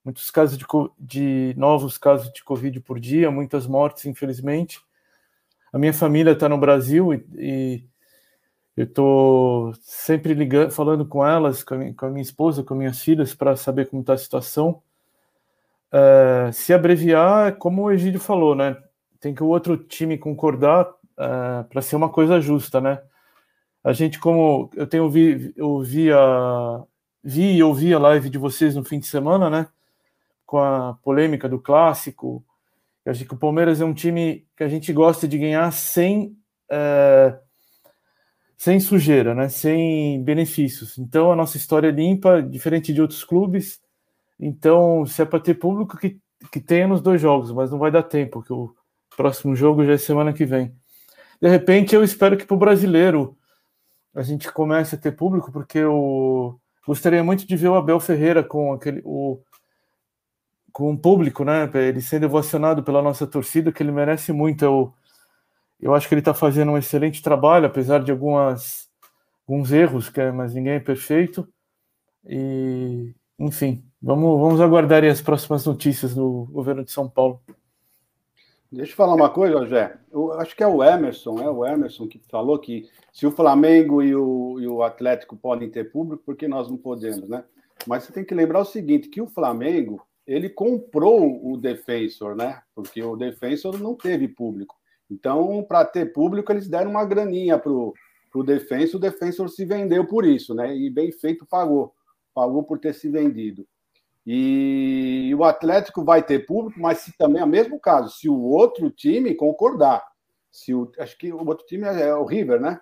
[0.06, 0.66] Muitos casos de,
[1.00, 4.80] de novos casos de Covid por dia, muitas mortes, infelizmente.
[5.74, 7.84] A minha família está no Brasil e, e
[8.78, 12.76] eu estou sempre ligando, falando com elas, com a, minha, com a minha esposa, com
[12.76, 14.82] minhas filhas, para saber como está a situação.
[15.92, 18.78] Uh, se abreviar, é como o Egídio falou, né?
[19.26, 23.02] tem que o outro time concordar uh, é, para ser uma coisa justa, né?
[23.84, 26.84] A gente, como eu tenho vi, eu vi, a,
[27.24, 29.68] vi e ouvi a live de vocês no fim de semana, né?
[30.46, 32.44] Com a polêmica do clássico.
[33.04, 36.38] Eu acho que o Palmeiras é um time que a gente gosta de ganhar sem
[36.72, 37.38] uh,
[38.58, 39.50] sem sujeira, né?
[39.50, 40.98] Sem benefícios.
[40.98, 43.80] Então a nossa história é limpa, diferente de outros clubes.
[44.40, 46.20] Então, se é para ter público que,
[46.52, 48.76] que tenha nos dois jogos, mas não vai dar tempo, porque o
[49.16, 50.76] Próximo jogo já é semana que vem.
[51.42, 53.38] De repente, eu espero que para o brasileiro
[54.14, 58.44] a gente comece a ter público, porque eu gostaria muito de ver o Abel Ferreira
[58.44, 59.42] com aquele o
[60.76, 61.72] com o público, né?
[61.74, 64.66] Ele sendo ovacionado pela nossa torcida, que ele merece muito.
[64.66, 64.94] Eu,
[65.80, 68.90] eu acho que ele está fazendo um excelente trabalho, apesar de algumas
[69.48, 71.48] alguns erros, que é, mas ninguém é perfeito.
[72.26, 77.40] E enfim, vamos, vamos aguardar as próximas notícias do governo de São Paulo.
[78.70, 79.98] Deixa eu falar uma coisa, Jé.
[80.12, 84.04] Eu acho que é o Emerson, é o Emerson que falou que se o Flamengo
[84.04, 87.46] e o, e o Atlético podem ter público, por que nós não podemos, né?
[87.88, 92.62] Mas você tem que lembrar o seguinte, que o Flamengo, ele comprou o Defensor, né?
[92.74, 94.76] Porque o Defensor não teve público.
[95.10, 97.94] Então, para ter público, eles deram uma graninha pro,
[98.32, 100.76] pro Defensor, o Defensor se vendeu por isso, né?
[100.76, 101.94] E bem feito pagou.
[102.34, 103.66] Pagou por ter se vendido.
[104.26, 108.42] E o Atlético vai ter público, mas se também é o mesmo caso, se o
[108.42, 110.04] outro time concordar.
[110.52, 112.80] Se o, acho que o outro time é o River, né?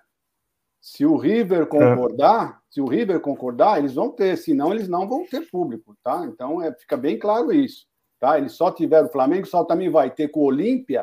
[0.84, 2.54] Se o River concordar, é.
[2.68, 6.26] se o River concordar, eles vão ter, senão eles não vão ter público, tá?
[6.26, 7.86] Então é, fica bem claro isso.
[8.20, 8.36] Tá?
[8.36, 11.02] Eles só tiveram o Flamengo, só também vai ter com o Olímpia,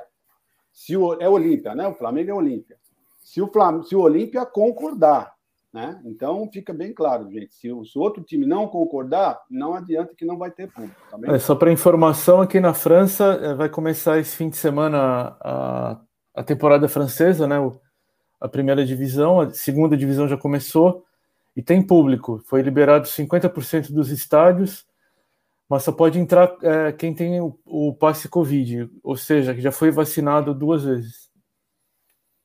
[0.71, 1.87] se o, é Olímpia, né?
[1.87, 2.77] O Flamengo é Olímpia.
[3.23, 5.33] Se o, Flam, se o Olímpia concordar,
[5.73, 5.99] né?
[6.05, 7.51] Então fica bem claro, gente.
[7.55, 10.95] Se o, se o outro time não concordar, não adianta que não vai ter público.
[11.09, 15.35] Tá é, só para informação, aqui na França é, vai começar esse fim de semana
[15.41, 15.99] a,
[16.35, 17.57] a temporada francesa, né?
[18.41, 21.05] A primeira divisão, a segunda divisão já começou
[21.55, 22.41] e tem público.
[22.47, 24.83] Foi liberado 50% dos estádios,
[25.69, 29.71] mas só pode entrar é, quem tem o, o passe Covid, ou seja, que já
[29.71, 31.29] foi vacinado duas vezes.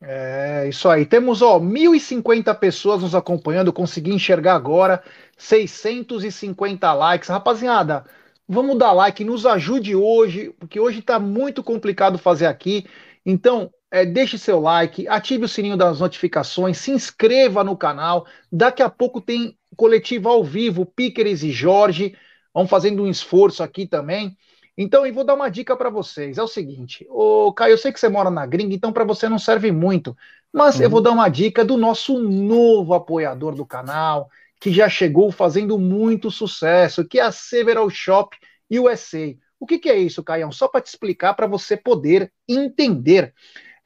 [0.01, 1.07] É, isso aí.
[1.07, 3.73] Temos, ó, 1.050 pessoas nos acompanhando.
[3.73, 5.03] Consegui enxergar agora.
[5.37, 7.29] 650 likes.
[7.29, 8.05] Rapaziada,
[8.47, 9.25] vamos dar like.
[9.25, 12.87] Nos ajude hoje, porque hoje tá muito complicado fazer aqui.
[13.25, 18.27] Então, é, deixe seu like, ative o sininho das notificações, se inscreva no canal.
[18.51, 22.17] Daqui a pouco tem coletivo ao vivo, Píqueres e Jorge.
[22.53, 24.37] Vamos fazendo um esforço aqui também.
[24.79, 26.37] Então, eu vou dar uma dica para vocês.
[26.37, 29.29] É o seguinte, o Caio, eu sei que você mora na gringa, então para você
[29.29, 30.15] não serve muito,
[30.53, 30.83] mas uhum.
[30.83, 34.29] eu vou dar uma dica do nosso novo apoiador do canal,
[34.61, 38.37] que já chegou fazendo muito sucesso, que é a Several Shop
[38.71, 39.35] USA.
[39.59, 40.53] O que, que é isso, Caio?
[40.53, 43.33] Só para te explicar, para você poder entender.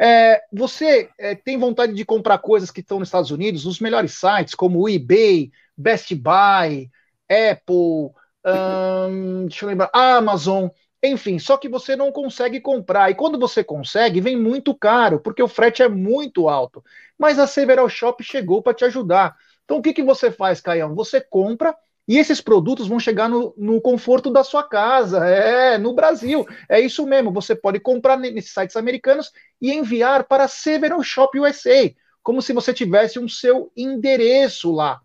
[0.03, 4.15] É, você é, tem vontade de comprar coisas que estão nos Estados Unidos, nos melhores
[4.15, 6.91] sites, como o eBay, Best Buy,
[7.29, 8.11] Apple,
[8.47, 10.69] hum, deixa eu lembrar, Amazon,
[11.03, 13.11] enfim, só que você não consegue comprar.
[13.11, 16.83] E quando você consegue, vem muito caro, porque o frete é muito alto.
[17.19, 19.37] Mas a Several Shop chegou para te ajudar.
[19.65, 20.95] Então o que, que você faz, Caião?
[20.95, 21.77] Você compra
[22.11, 26.45] e esses produtos vão chegar no, no, conforto da sua casa, é, no Brasil.
[26.69, 29.31] É isso mesmo, você pode comprar nesses sites americanos
[29.63, 35.01] e enviar para Several Shop USA, como se você tivesse um seu endereço lá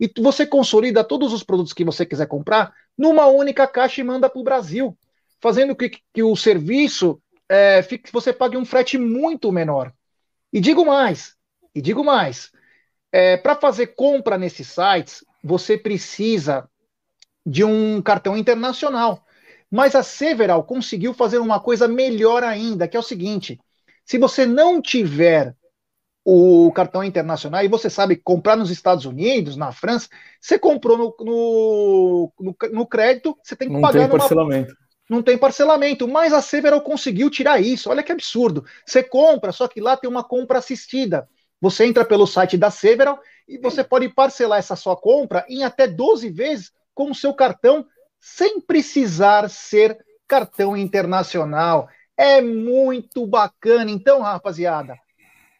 [0.00, 4.30] e você consolida todos os produtos que você quiser comprar numa única caixa e manda
[4.30, 4.96] para o Brasil,
[5.42, 9.92] fazendo que, que o serviço é, fique, você pague um frete muito menor.
[10.50, 11.36] E digo mais,
[11.74, 12.50] e digo mais,
[13.12, 16.68] é, para fazer compra nesses sites, você precisa
[17.44, 19.24] de um cartão internacional.
[19.70, 23.58] Mas a Several conseguiu fazer uma coisa melhor ainda, que é o seguinte:
[24.04, 25.54] se você não tiver
[26.24, 30.08] o cartão internacional, e você sabe, comprar nos Estados Unidos, na França,
[30.40, 34.00] você comprou no, no, no, no crédito, você tem que não pagar.
[34.00, 34.68] Não tem parcelamento.
[34.68, 34.86] Numa...
[35.08, 37.88] Não tem parcelamento, mas a Several conseguiu tirar isso.
[37.88, 38.64] Olha que absurdo.
[38.84, 41.28] Você compra, só que lá tem uma compra assistida.
[41.60, 45.86] Você entra pelo site da Several e você pode parcelar essa sua compra em até
[45.86, 47.86] 12 vezes com o seu cartão,
[48.20, 51.88] sem precisar ser cartão internacional.
[52.16, 53.90] É muito bacana.
[53.90, 54.96] Então, rapaziada,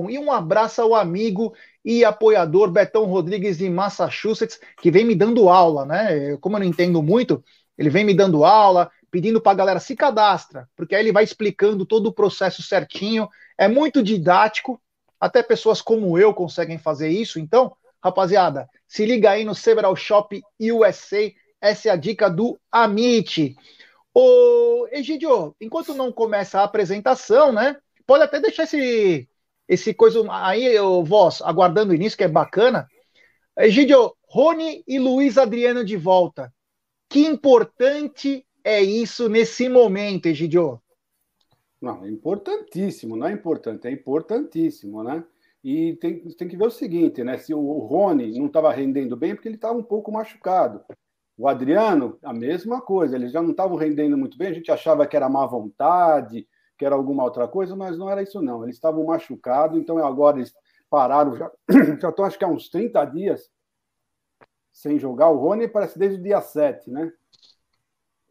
[0.09, 1.53] e um abraço ao amigo
[1.83, 6.37] e apoiador Betão Rodrigues de Massachusetts, que vem me dando aula, né?
[6.37, 7.43] Como eu não entendo muito,
[7.77, 11.23] ele vem me dando aula, pedindo para a galera se cadastra, porque aí ele vai
[11.23, 13.27] explicando todo o processo certinho.
[13.57, 14.81] É muito didático,
[15.19, 17.39] até pessoas como eu conseguem fazer isso.
[17.39, 21.31] Então, rapaziada, se liga aí no Several Shop USA.
[21.61, 23.55] Essa é a dica do Amit.
[24.13, 27.77] Ô, Egidio, enquanto não começa a apresentação, né?
[28.05, 29.27] Pode até deixar esse,
[29.67, 32.87] esse coisa aí, o voz, aguardando o início, que é bacana.
[33.57, 36.53] Egidio, Rony e Luiz Adriano de volta.
[37.09, 40.81] Que importante é isso nesse momento, Egidio?
[41.81, 45.23] Não, é importantíssimo, não é importante, é importantíssimo, né?
[45.63, 47.37] E tem, tem que ver o seguinte, né?
[47.37, 50.81] Se o Rony não estava rendendo bem, porque ele estava um pouco machucado.
[51.37, 55.05] O Adriano, a mesma coisa, eles já não estavam rendendo muito bem, a gente achava
[55.07, 58.63] que era má vontade, que era alguma outra coisa, mas não era isso não.
[58.63, 60.53] Eles estavam machucados, então agora eles
[60.89, 61.51] pararam, já,
[61.99, 63.49] já estão acho que há uns 30 dias
[64.71, 65.29] sem jogar.
[65.29, 67.11] O Rony parece desde o dia 7, né?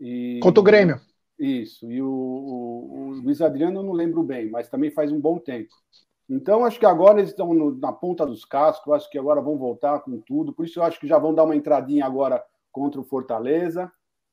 [0.00, 1.00] E, Contra o Grêmio.
[1.38, 5.20] Isso, e o, o, o Luiz Adriano eu não lembro bem, mas também faz um
[5.20, 5.74] bom tempo.
[6.28, 9.56] Então, acho que agora eles estão no, na ponta dos cascos, acho que agora vão
[9.56, 10.52] voltar com tudo.
[10.52, 13.92] Por isso, eu acho que já vão dar uma entradinha agora contra o Fortaleza,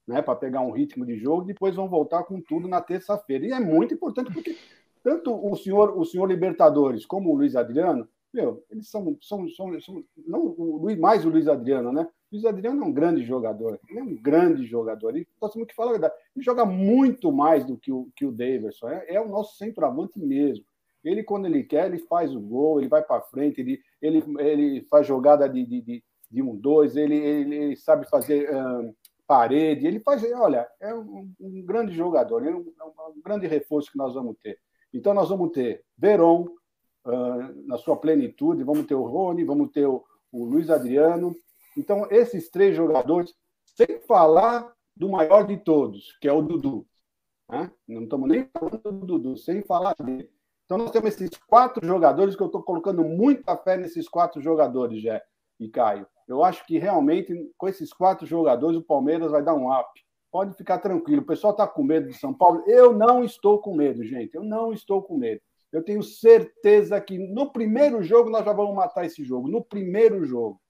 [0.09, 3.45] né, para pegar um ritmo de jogo, depois vão voltar com tudo na terça-feira.
[3.45, 4.57] E é muito importante porque
[5.03, 9.79] tanto o senhor, o senhor Libertadores como o Luiz Adriano, meu, eles são, são, são,
[9.79, 12.07] são não o Luiz, mais o Luiz Adriano, né?
[12.31, 15.67] O Luiz Adriano é um grande jogador, ele é um grande jogador, e nós temos
[15.67, 19.15] que falar a verdade, ele joga muito mais do que o, que o Davidson, é,
[19.15, 20.65] é o nosso centroavante mesmo.
[21.03, 24.81] Ele, quando ele quer, ele faz o gol, ele vai para frente, ele, ele, ele
[24.89, 28.49] faz jogada de, de, de, de um, dois, ele, ele, ele sabe fazer
[29.29, 33.91] parede, ele faz, olha, é um, um grande jogador, é um, é um grande reforço
[33.91, 34.57] que nós vamos ter.
[34.91, 36.47] Então, nós vamos ter Veron
[37.05, 41.35] uh, na sua plenitude, vamos ter o Rony, vamos ter o, o Luiz Adriano.
[41.77, 46.87] Então, esses três jogadores, sem falar do maior de todos, que é o Dudu.
[47.47, 47.71] Né?
[47.87, 50.27] Não estamos nem falando do Dudu, sem falar dele.
[50.65, 55.03] Então, nós temos esses quatro jogadores que eu estou colocando muita fé nesses quatro jogadores,
[55.03, 55.23] Jé
[55.59, 56.07] e Caio.
[56.29, 59.89] Eu acho que realmente, com esses quatro jogadores, o Palmeiras vai dar um up.
[60.31, 61.23] Pode ficar tranquilo.
[61.23, 62.63] O pessoal está com medo de São Paulo.
[62.67, 64.35] Eu não estou com medo, gente.
[64.35, 65.41] Eu não estou com medo.
[65.73, 69.47] Eu tenho certeza que no primeiro jogo nós já vamos matar esse jogo.
[69.47, 70.61] No primeiro jogo.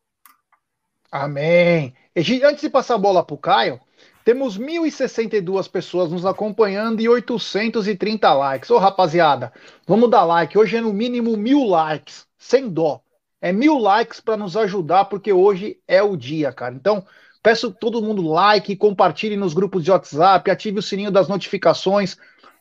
[1.11, 1.93] Amém.
[2.15, 3.81] E antes de passar a bola para o Caio,
[4.23, 8.69] temos 1.062 pessoas nos acompanhando e 830 likes.
[8.69, 9.51] Ô, rapaziada,
[9.85, 10.57] vamos dar like.
[10.57, 13.01] Hoje é no mínimo mil likes, sem dó.
[13.41, 16.75] É mil likes para nos ajudar, porque hoje é o dia, cara.
[16.75, 17.05] Então,
[17.41, 22.17] Peço todo mundo like, compartilhe nos grupos de WhatsApp, ative o sininho das notificações.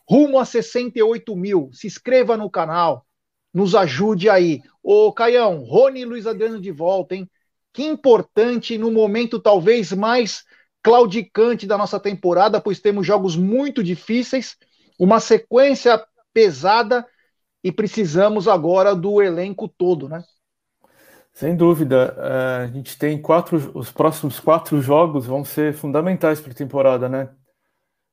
[0.08, 1.70] Rumo a 68 mil.
[1.72, 3.04] Se inscreva no canal.
[3.52, 4.62] Nos ajude aí.
[4.82, 7.28] Ô, Caião, Rony e Luiz Adriano de volta, hein?
[7.72, 10.44] Que importante no momento talvez mais
[10.82, 14.56] claudicante da nossa temporada, pois temos jogos muito difíceis,
[14.98, 17.04] uma sequência pesada
[17.62, 20.22] e precisamos agora do elenco todo, né?
[21.38, 26.50] Sem dúvida, é, a gente tem quatro, os próximos quatro jogos vão ser fundamentais para
[26.50, 27.30] a temporada, né?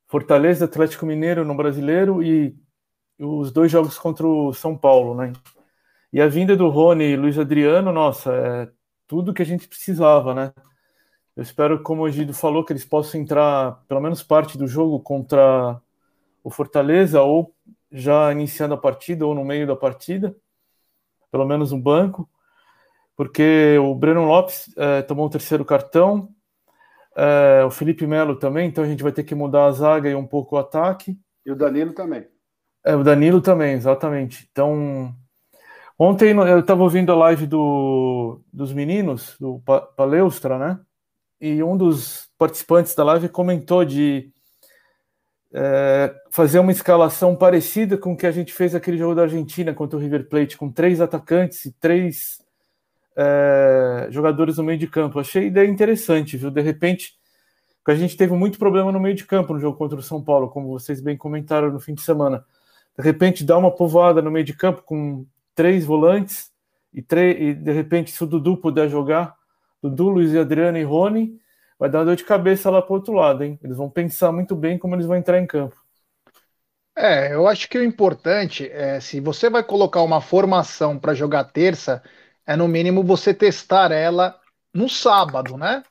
[0.06, 2.56] Fortaleza, Atlético Mineiro no Brasileiro e
[3.18, 5.34] os dois jogos contra o São Paulo, né?
[6.14, 8.72] E a vinda do Rony e Luiz Adriano, nossa, é
[9.08, 10.54] tudo que a gente precisava, né?
[11.36, 15.00] Eu espero, como o Gido falou, que eles possam entrar pelo menos parte do jogo
[15.00, 15.82] contra
[16.44, 17.56] o Fortaleza, ou
[17.92, 20.36] já iniciando a partida, ou no meio da partida,
[21.32, 22.30] pelo menos no banco
[23.16, 26.30] porque o Breno Lopes é, tomou o terceiro cartão,
[27.16, 30.16] é, o Felipe Melo também, então a gente vai ter que mudar a zaga e
[30.16, 31.18] um pouco o ataque.
[31.46, 32.28] E o Danilo também.
[32.84, 34.48] É, o Danilo também, exatamente.
[34.52, 35.16] Então,
[35.98, 39.62] ontem eu estava ouvindo a live do, dos meninos, do
[39.96, 40.80] Paleustra, né?
[41.40, 44.32] E um dos participantes da live comentou de
[45.54, 49.74] é, fazer uma escalação parecida com o que a gente fez aquele jogo da Argentina
[49.74, 52.45] contra o River Plate, com três atacantes e três
[53.16, 55.20] é, jogadores no meio de campo.
[55.20, 56.52] Achei ideia interessante, viu?
[56.52, 57.14] De repente,
[57.88, 60.50] a gente teve muito problema no meio de campo no jogo contra o São Paulo,
[60.50, 62.44] como vocês bem comentaram no fim de semana.
[62.98, 66.52] De repente, dá uma povoada no meio de campo com três volantes
[66.94, 69.36] e, e de repente, se o Dudu puder jogar,
[69.84, 71.40] Dudu, Luiz Adriano e Rony,
[71.78, 73.60] vai dar uma dor de cabeça lá para o outro lado, hein?
[73.62, 75.76] Eles vão pensar muito bem como eles vão entrar em campo.
[76.98, 81.44] É, eu acho que o importante é se você vai colocar uma formação para jogar
[81.44, 82.02] terça,
[82.46, 84.36] é no mínimo você testar ela
[84.74, 85.84] no sábado, né?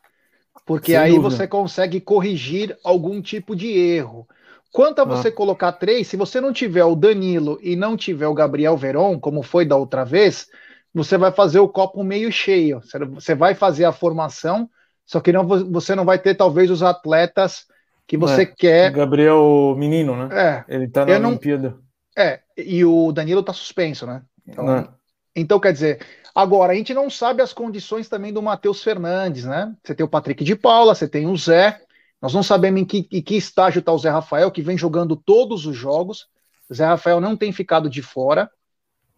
[0.67, 1.31] Porque Sem aí dúvida.
[1.31, 4.27] você consegue corrigir algum tipo de erro.
[4.73, 5.05] Quanto a ah.
[5.05, 9.21] você colocar três, se você não tiver o Danilo e não tiver o Gabriel Veron,
[9.21, 10.49] como foi da outra vez,
[10.93, 12.81] você vai fazer o copo meio cheio.
[13.13, 14.69] Você vai fazer a formação,
[15.05, 17.67] só que não, você não vai ter talvez os atletas
[18.07, 18.91] que você é, quer.
[18.91, 20.65] O Gabriel Menino, né?
[20.69, 20.75] É.
[20.75, 21.77] Ele tá na Olimpíada.
[22.17, 24.23] É, e o Danilo tá suspenso, né?
[24.47, 24.89] Então, é.
[25.35, 26.01] então quer dizer,
[26.35, 29.72] Agora, a gente não sabe as condições também do Matheus Fernandes, né?
[29.82, 31.80] Você tem o Patrick de Paula, você tem o Zé.
[32.20, 35.14] Nós não sabemos em que, em que estágio está o Zé Rafael, que vem jogando
[35.14, 36.26] todos os jogos.
[36.68, 38.51] O Zé Rafael não tem ficado de fora.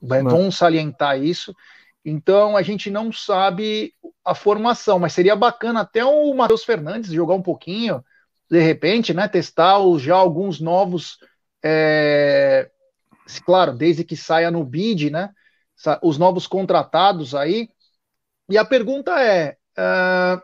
[0.00, 1.54] Vamos salientar isso.
[2.04, 3.92] Então a gente não sabe
[4.24, 8.04] a formação, mas seria bacana até o Matheus Fernandes jogar um pouquinho,
[8.50, 9.26] de repente, né?
[9.26, 11.18] Testar já alguns novos.
[11.64, 12.70] É...
[13.44, 15.30] Claro, desde que saia no bid, né?
[16.02, 17.68] Os novos contratados aí.
[18.48, 20.42] E a pergunta é: uh,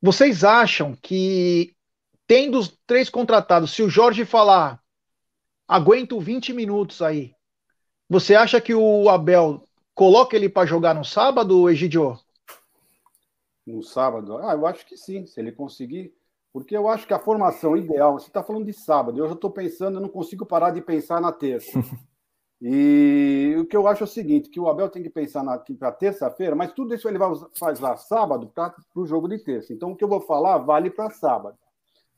[0.00, 1.74] vocês acham que,
[2.26, 4.80] tendo os três contratados, se o Jorge falar,
[5.66, 7.34] aguento 20 minutos aí,
[8.08, 9.62] você acha que o Abel
[9.94, 12.18] coloca ele para jogar no sábado, Egidio?
[13.66, 14.38] No sábado?
[14.38, 16.12] Ah, eu acho que sim, se ele conseguir.
[16.52, 19.50] Porque eu acho que a formação ideal, você está falando de sábado, eu já estou
[19.50, 21.72] pensando, eu não consigo parar de pensar na terça.
[22.64, 25.42] E o que eu acho é o seguinte, que o Abel tem que pensar
[25.76, 29.72] para terça-feira, mas tudo isso ele vai fazer lá sábado para o jogo de terça.
[29.72, 31.58] Então, o que eu vou falar vale para sábado.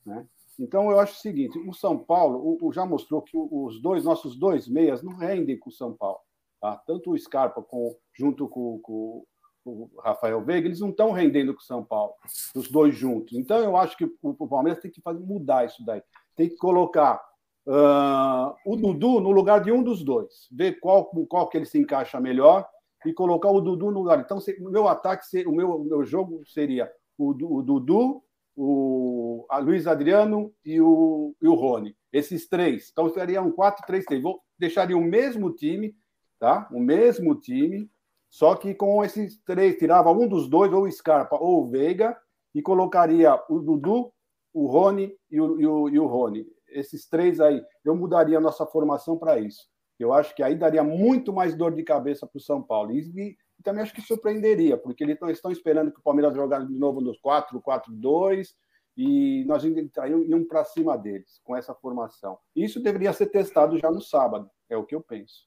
[0.05, 0.27] Né?
[0.59, 4.03] Então, eu acho o seguinte: o São Paulo o, o já mostrou que os dois,
[4.03, 6.19] nossos dois meias, não rendem com o São Paulo.
[6.61, 6.75] Tá?
[6.85, 9.25] Tanto o Scarpa com, junto com, com,
[9.63, 12.13] com o Rafael Veiga, eles não estão rendendo com o São Paulo,
[12.55, 13.35] os dois juntos.
[13.35, 16.03] Então, eu acho que o, o Palmeiras tem que fazer, mudar isso daí.
[16.35, 17.19] Tem que colocar
[17.67, 21.79] uh, o Dudu no lugar de um dos dois, ver qual, qual que ele se
[21.79, 22.67] encaixa melhor
[23.05, 24.19] e colocar o Dudu no lugar.
[24.19, 28.23] Então, o meu ataque, o meu, o meu jogo seria o, o Dudu,
[28.55, 31.95] o Luiz Adriano e o, e o Rony.
[32.11, 32.89] Esses três.
[32.91, 34.21] Então, seria um 4-3-3.
[34.21, 35.95] Vou deixaria o mesmo time,
[36.39, 36.67] tá?
[36.71, 37.89] O mesmo time,
[38.29, 42.17] só que com esses três, tirava um dos dois, ou o Scarpa ou o Veiga,
[42.53, 44.11] e colocaria o Dudu,
[44.53, 46.45] o Rony e o, e o, e o Rony.
[46.75, 47.63] Esses três aí.
[47.83, 49.67] Eu mudaria a nossa formação para isso.
[49.97, 52.91] Eu acho que aí daria muito mais dor de cabeça para o São Paulo.
[52.91, 56.77] E, e, também acho que surpreenderia, porque eles estão esperando que o Palmeiras jogasse de
[56.77, 58.49] novo nos 4-4-2
[58.97, 62.37] e nós iam para cima deles com essa formação.
[62.55, 65.45] Isso deveria ser testado já no sábado, é o que eu penso.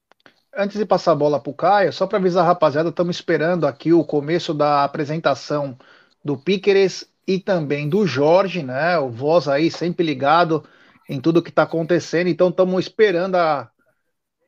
[0.55, 3.66] Antes de passar a bola para o Caio, só para avisar a rapaziada, estamos esperando
[3.66, 5.79] aqui o começo da apresentação
[6.24, 8.99] do Piqueres e também do Jorge, né?
[8.99, 10.64] O voz aí sempre ligado
[11.09, 12.28] em tudo que está acontecendo.
[12.28, 13.70] Então estamos esperando a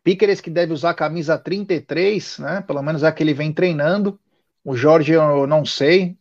[0.03, 2.61] Piqueres que deve usar a camisa 33, né?
[2.63, 4.19] Pelo menos é a que ele vem treinando.
[4.65, 6.19] O Jorge eu não sei.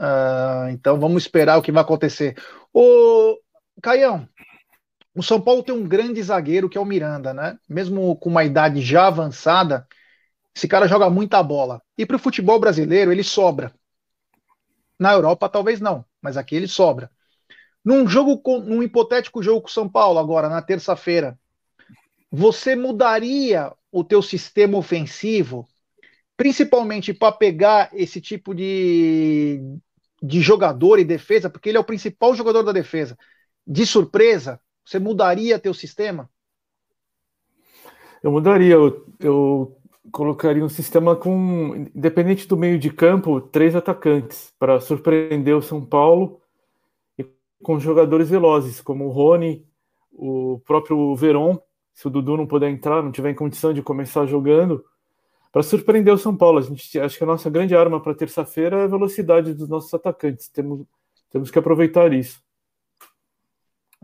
[0.00, 2.36] Uh, então vamos esperar o que vai acontecer.
[2.72, 3.38] O
[3.82, 4.28] Caião,
[5.14, 7.58] o São Paulo tem um grande zagueiro que é o Miranda, né?
[7.68, 9.86] Mesmo com uma idade já avançada,
[10.54, 11.82] esse cara joga muita bola.
[11.98, 13.72] E para o futebol brasileiro ele sobra.
[14.98, 17.10] Na Europa talvez não, mas aqui ele sobra.
[17.84, 21.38] Num jogo, num hipotético jogo com São Paulo agora na terça-feira,
[22.30, 25.66] você mudaria o teu sistema ofensivo,
[26.36, 29.60] principalmente para pegar esse tipo de,
[30.22, 33.18] de jogador e defesa, porque ele é o principal jogador da defesa,
[33.66, 36.30] de surpresa, você mudaria teu sistema?
[38.22, 39.76] Eu mudaria, eu, eu
[40.12, 45.84] colocaria um sistema com, independente do meio de campo, três atacantes para surpreender o São
[45.84, 46.39] Paulo
[47.62, 49.64] com jogadores velozes, como o Rony,
[50.12, 51.58] o próprio Veron
[52.00, 54.82] se o Dudu não puder entrar, não tiver em condição de começar jogando,
[55.52, 56.58] para surpreender o São Paulo.
[56.58, 59.92] A gente acho que a nossa grande arma para terça-feira é a velocidade dos nossos
[59.92, 60.48] atacantes.
[60.48, 60.86] Temos,
[61.30, 62.40] temos que aproveitar isso.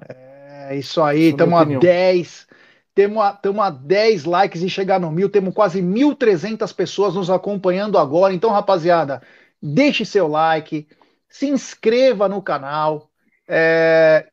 [0.06, 2.46] É isso aí, estamos a 10.
[2.94, 5.30] Temos a, a 10 likes e chegar no mil.
[5.30, 8.34] Temos quase 1.300 pessoas nos acompanhando agora.
[8.34, 9.22] Então, rapaziada,
[9.62, 10.86] deixe seu like,
[11.30, 13.10] se inscreva no canal.
[13.48, 14.28] É,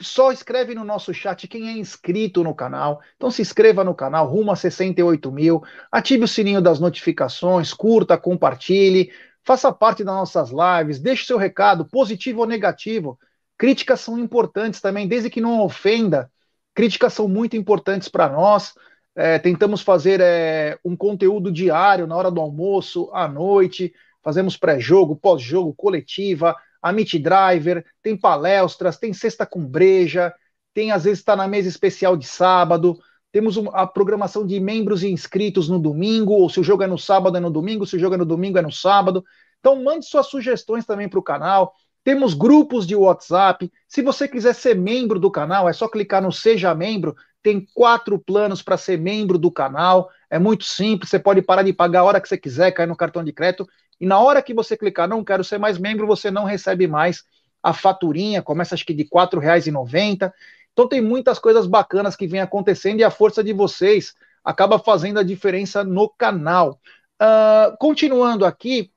[0.00, 3.00] só escreve no nosso chat quem é inscrito no canal.
[3.16, 5.62] Então se inscreva no canal, rumo a 68 mil.
[5.90, 9.10] Ative o sininho das notificações, curta, compartilhe,
[9.42, 13.18] faça parte das nossas lives, deixe seu recado, positivo ou negativo.
[13.56, 16.30] Críticas são importantes também, desde que não ofenda.
[16.74, 18.74] Críticas são muito importantes para nós.
[19.14, 23.94] É, tentamos fazer é, um conteúdo diário na hora do almoço, à noite.
[24.22, 26.54] Fazemos pré-jogo, pós-jogo, coletiva
[26.86, 30.32] a Meet Driver, tem palestras, tem sexta com breja,
[30.72, 32.96] tem às vezes está na mesa especial de sábado,
[33.32, 36.96] temos a programação de membros e inscritos no domingo, ou se o jogo é no
[36.96, 39.24] sábado é no domingo, se o jogo é no domingo é no sábado.
[39.58, 41.74] Então mande suas sugestões também para o canal.
[42.04, 43.70] Temos grupos de WhatsApp.
[43.88, 47.16] Se você quiser ser membro do canal, é só clicar no Seja Membro.
[47.42, 50.08] Tem quatro planos para ser membro do canal.
[50.30, 51.10] É muito simples.
[51.10, 53.66] Você pode parar de pagar a hora que você quiser, cair no cartão de crédito
[54.00, 57.24] e na hora que você clicar não quero ser mais membro, você não recebe mais
[57.62, 60.32] a faturinha, começa acho que de R$ 4,90.
[60.72, 65.18] Então tem muitas coisas bacanas que vem acontecendo e a força de vocês acaba fazendo
[65.18, 66.78] a diferença no canal.
[67.20, 68.92] Uh, continuando aqui,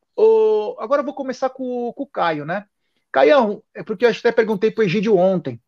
[0.78, 2.66] agora eu vou começar com, com o Caio, né?
[3.12, 5.60] Caião, é porque eu até perguntei para o Egídio ontem.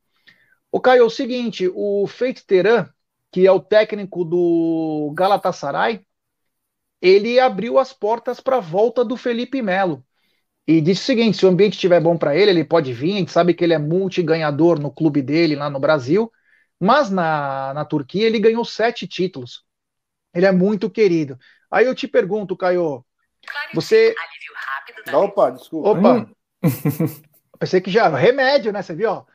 [0.71, 2.87] O Caio, é o seguinte, o Feito Teran,
[3.31, 6.05] que é o técnico do Galatasaray,
[7.01, 10.05] ele abriu as portas para a volta do Felipe Melo.
[10.67, 13.15] E disse o seguinte: se o ambiente estiver bom para ele, ele pode vir.
[13.15, 16.31] A gente sabe que ele é multiganhador no clube dele lá no Brasil,
[16.79, 19.63] mas na, na Turquia ele ganhou sete títulos.
[20.33, 21.37] Ele é muito querido.
[21.69, 23.03] Aí eu te pergunto, Caio,
[23.73, 24.13] você.
[25.13, 25.89] Opa, desculpa.
[25.89, 26.29] Opa!
[27.59, 28.07] Pensei que já.
[28.09, 28.81] Remédio, né?
[28.81, 29.09] Você viu?
[29.09, 29.25] Ó.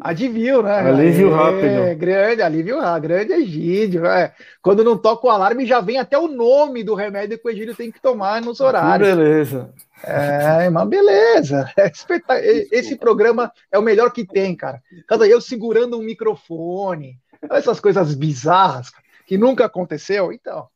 [0.00, 0.78] Adivinho, né?
[0.78, 1.98] Alívio é, rápido.
[1.98, 4.06] Grande, alívio rápido, grande Egídio.
[4.06, 4.32] É.
[4.62, 7.74] Quando não toca o alarme, já vem até o nome do remédio que o Egídio
[7.74, 9.08] tem que tomar nos horários.
[9.08, 9.70] Que beleza.
[10.04, 11.70] É, uma beleza.
[11.78, 14.82] É Esse programa é o melhor que tem, cara.
[15.06, 17.18] Cada eu segurando um microfone,
[17.50, 18.90] essas coisas bizarras
[19.26, 20.68] que nunca aconteceu, então.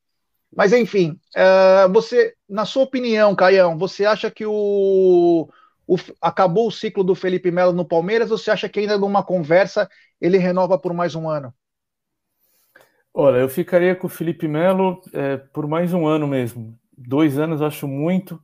[0.55, 5.49] Mas enfim, uh, você, na sua opinião, Caião, você acha que o,
[5.93, 9.23] o, acabou o ciclo do Felipe Melo no Palmeiras ou você acha que ainda numa
[9.23, 9.89] conversa
[10.21, 11.53] ele renova por mais um ano?
[13.13, 16.79] Olha, eu ficaria com o Felipe Melo é, por mais um ano mesmo.
[16.97, 18.43] Dois anos acho muito.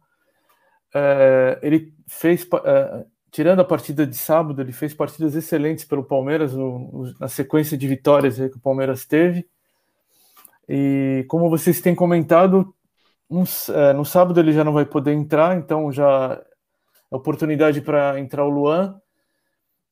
[0.94, 6.52] É, ele fez, é, tirando a partida de sábado, ele fez partidas excelentes pelo Palmeiras
[6.52, 9.48] no, na sequência de vitórias que o Palmeiras teve.
[10.68, 12.74] E como vocês têm comentado,
[13.30, 13.44] no,
[13.74, 16.38] é, no sábado ele já não vai poder entrar, então já
[17.16, 19.00] oportunidade para entrar o Luan,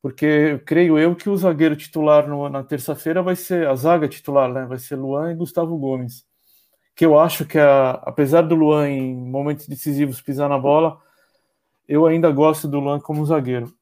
[0.03, 4.53] porque creio eu que o zagueiro titular no, na terça-feira vai ser a zaga titular,
[4.53, 4.65] né?
[4.67, 6.25] Vai ser Luan e Gustavo Gomes.
[6.95, 11.01] Que eu acho que, a, apesar do Luan em momentos decisivos pisar na bola,
[11.89, 13.73] eu ainda gosto do Luan como zagueiro.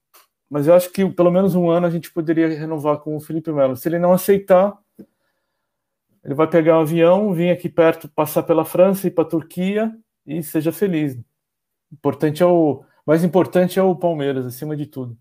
[0.48, 3.52] Mas eu acho que pelo menos um ano a gente poderia renovar com o Felipe
[3.52, 3.76] Melo.
[3.76, 4.78] Se ele não aceitar,
[6.24, 9.92] ele vai pegar um avião, vir aqui perto, passar pela França, ir para a Turquia
[10.26, 11.18] e seja feliz.
[11.92, 15.16] Importante é o mais importante é o Palmeiras, acima de tudo.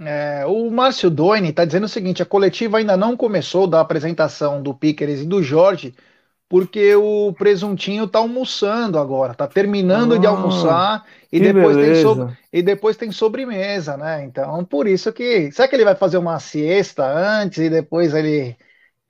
[0.00, 4.62] É, o Márcio Doine está dizendo o seguinte: a coletiva ainda não começou da apresentação
[4.62, 5.94] do Piqueres e do Jorge,
[6.48, 12.28] porque o presuntinho está almoçando agora, está terminando ah, de almoçar e depois, tem so,
[12.52, 14.24] e depois tem sobremesa, né?
[14.24, 15.52] Então, por isso que.
[15.52, 18.56] Será que ele vai fazer uma siesta antes e depois ele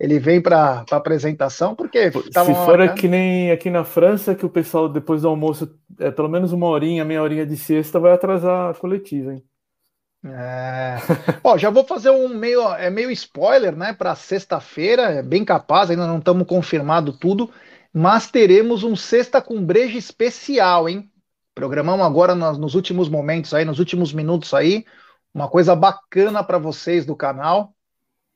[0.01, 2.11] ele vem para a apresentação, porque.
[2.11, 6.31] Se for que nem aqui na França, que o pessoal, depois do almoço, é pelo
[6.31, 9.45] menos uma horinha, meia horinha de siesta, vai atrasar a coletiva, hein?
[10.25, 10.97] É.
[11.45, 15.91] Ó, já vou fazer um meio, é meio spoiler, né, para sexta-feira, é bem capaz,
[15.91, 17.51] ainda não estamos confirmado tudo,
[17.93, 21.11] mas teremos um sexta com breja especial, hein?
[21.55, 24.85] Programamos agora nos, nos últimos momentos aí, nos últimos minutos aí,
[25.35, 27.75] uma coisa bacana para vocês do canal.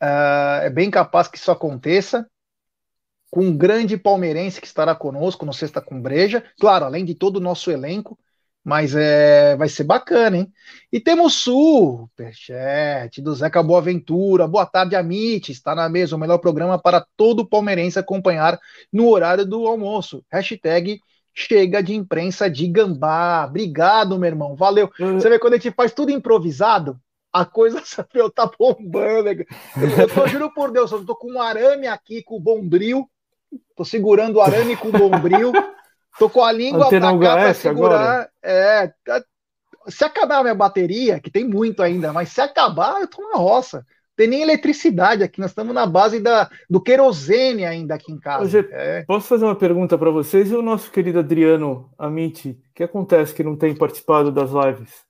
[0.04, 2.28] Uh, é bem capaz que isso aconteça
[3.30, 7.38] com um grande palmeirense que estará conosco no Sexta com Breja, claro, além de todo
[7.38, 8.18] o nosso elenco,
[8.62, 10.52] mas é, vai ser bacana, hein?
[10.92, 14.46] E temos superchat do Zeca Boaventura.
[14.46, 15.50] Boa tarde, Amit.
[15.50, 18.58] Está na mesa o melhor programa para todo palmeirense acompanhar
[18.92, 20.24] no horário do almoço.
[20.30, 21.00] Hashtag
[21.34, 23.46] chega de imprensa de gambá.
[23.46, 24.54] Obrigado, meu irmão.
[24.54, 24.90] Valeu.
[24.98, 27.00] Você vê quando a gente faz tudo improvisado,
[27.34, 27.82] a coisa
[28.14, 29.28] meu, tá bombando.
[29.30, 33.10] Eu, tô, juro por Deus, eu tô com um arame aqui com o bombril,
[33.76, 35.52] tô segurando o arame com o bombril,
[36.16, 38.00] tô com a língua pra cá pra segurar.
[38.00, 38.30] Agora.
[38.40, 39.24] É, tá,
[39.88, 43.36] se acabar a minha bateria, que tem muito ainda, mas se acabar, eu tô na
[43.36, 43.84] roça.
[44.16, 48.44] Tem nem eletricidade aqui, nós estamos na base da, do querosene ainda aqui em casa.
[48.44, 49.02] Hoje, é.
[49.02, 50.52] Posso fazer uma pergunta para vocês?
[50.52, 55.04] E o nosso querido Adriano Amiti, o que acontece que não tem participado das lives?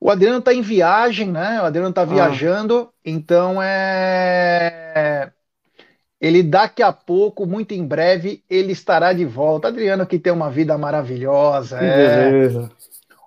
[0.00, 1.60] O Adriano está em viagem, né?
[1.60, 2.06] O Adriano está ah.
[2.06, 5.32] viajando, então é.
[6.20, 9.68] Ele daqui a pouco, muito em breve, ele estará de volta.
[9.68, 11.78] Adriano que tem uma vida maravilhosa.
[11.78, 12.30] Que é...
[12.30, 12.70] beleza.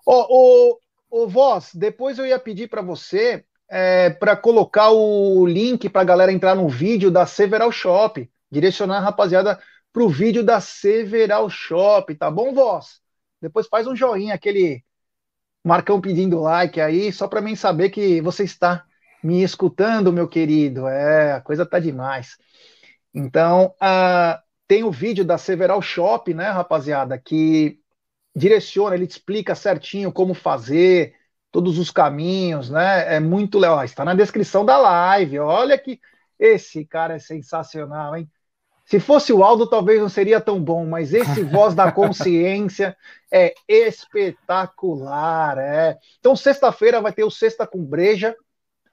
[0.05, 5.87] Ô, ô, ô, Voz, depois eu ia pedir para você é, para colocar o link
[5.87, 9.57] para a galera entrar no vídeo da Several Shop, direcionar a rapaziada
[9.93, 12.99] para o vídeo da Several Shop, tá bom, Voz?
[13.41, 14.83] Depois faz um joinha, aquele
[15.63, 18.83] Marcão pedindo like aí, só para mim saber que você está
[19.23, 20.87] me escutando, meu querido.
[20.87, 22.37] É, a coisa tá demais.
[23.13, 27.79] Então, uh, tem o vídeo da Several Shop, né, rapaziada, que
[28.35, 31.13] direciona, ele explica certinho como fazer,
[31.51, 33.15] todos os caminhos, né?
[33.15, 33.83] É muito legal.
[33.83, 35.39] Está na descrição da live.
[35.39, 35.99] Olha que
[36.39, 38.29] esse cara é sensacional, hein?
[38.91, 42.93] Se fosse o Aldo, talvez não seria tão bom, mas esse voz da consciência
[43.31, 45.57] é espetacular.
[45.57, 45.97] É.
[46.19, 48.35] Então, sexta-feira vai ter o Sexta com Breja.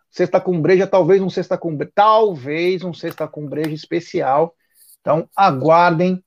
[0.08, 4.54] Sexta com Breja, talvez um Sexta com Breja, talvez um Sexta com Breja especial.
[5.00, 6.22] Então, aguardem.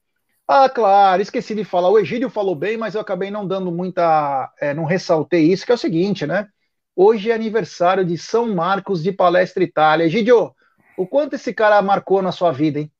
[0.45, 1.91] Ah, claro, esqueci de falar.
[1.91, 4.51] O Egídio falou bem, mas eu acabei não dando muita.
[4.59, 6.45] É, não ressaltei isso, que é o seguinte, né?
[6.93, 10.07] Hoje é aniversário de São Marcos de Palestra Itália.
[10.07, 10.53] Egídio,
[10.97, 12.91] o quanto esse cara marcou na sua vida, hein?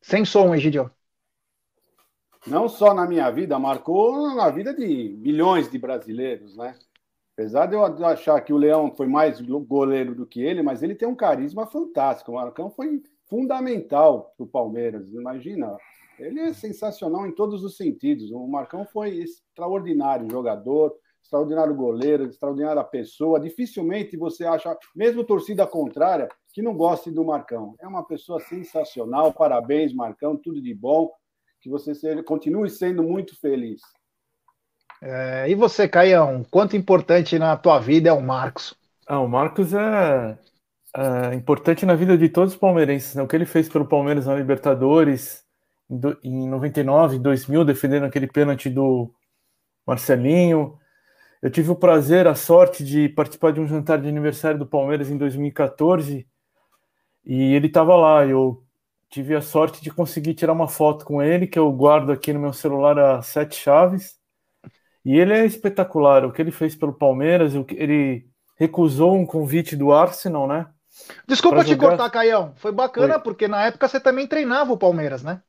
[0.00, 0.90] Sem som, Egidio.
[2.46, 6.74] Não só na minha vida, marcou na vida de milhões de brasileiros, né?
[7.34, 10.94] Apesar de eu achar que o Leão foi mais goleiro do que ele, mas ele
[10.94, 12.32] tem um carisma fantástico.
[12.32, 15.12] O Marcão foi fundamental para o Palmeiras.
[15.12, 15.76] Imagina,
[16.18, 18.32] ele é sensacional em todos os sentidos.
[18.32, 20.96] O Marcão foi extraordinário jogador,
[21.28, 23.38] extraordinário goleiro, extraordinária pessoa.
[23.38, 27.74] Dificilmente você acha, mesmo torcida contrária, que não goste do Marcão.
[27.78, 29.32] É uma pessoa sensacional.
[29.32, 31.10] Parabéns, Marcão, tudo de bom.
[31.60, 33.82] Que você seja, continue sendo muito feliz.
[35.02, 38.74] É, e você, Caião, quanto importante na tua vida é o Marcos?
[39.06, 40.38] Ah, o Marcos é,
[40.96, 43.14] é, importante na vida de todos os palmeirenses.
[43.14, 43.22] Né?
[43.22, 45.44] O que ele fez pelo Palmeiras na Libertadores
[45.90, 49.12] em, do, em 99, 2000, defendendo aquele pênalti do
[49.86, 50.78] Marcelinho,
[51.42, 55.08] Eu tive o prazer, a sorte de participar de um jantar de aniversário do Palmeiras
[55.08, 56.26] em 2014
[57.24, 58.26] e ele estava lá.
[58.26, 58.64] Eu
[59.08, 62.40] tive a sorte de conseguir tirar uma foto com ele, que eu guardo aqui no
[62.40, 64.16] meu celular a sete chaves.
[65.04, 66.24] E ele é espetacular.
[66.24, 68.26] O que ele fez pelo Palmeiras, ele
[68.56, 70.66] recusou um convite do Arsenal, né?
[71.26, 72.52] Desculpa te cortar, Caião.
[72.56, 73.22] Foi bacana, Foi.
[73.22, 75.40] porque na época você também treinava o Palmeiras, né?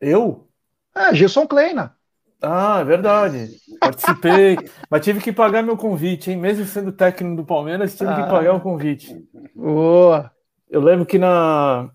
[0.00, 0.48] Eu?
[0.94, 1.96] É, Gilson Kleina.
[2.42, 3.50] Ah, é verdade.
[3.78, 4.56] Participei,
[4.90, 6.36] mas tive que pagar meu convite, hein?
[6.36, 8.22] Mesmo sendo técnico do Palmeiras, tive ah.
[8.22, 9.14] que pagar o convite.
[9.54, 10.30] Boa.
[10.68, 11.90] Eu lembro que na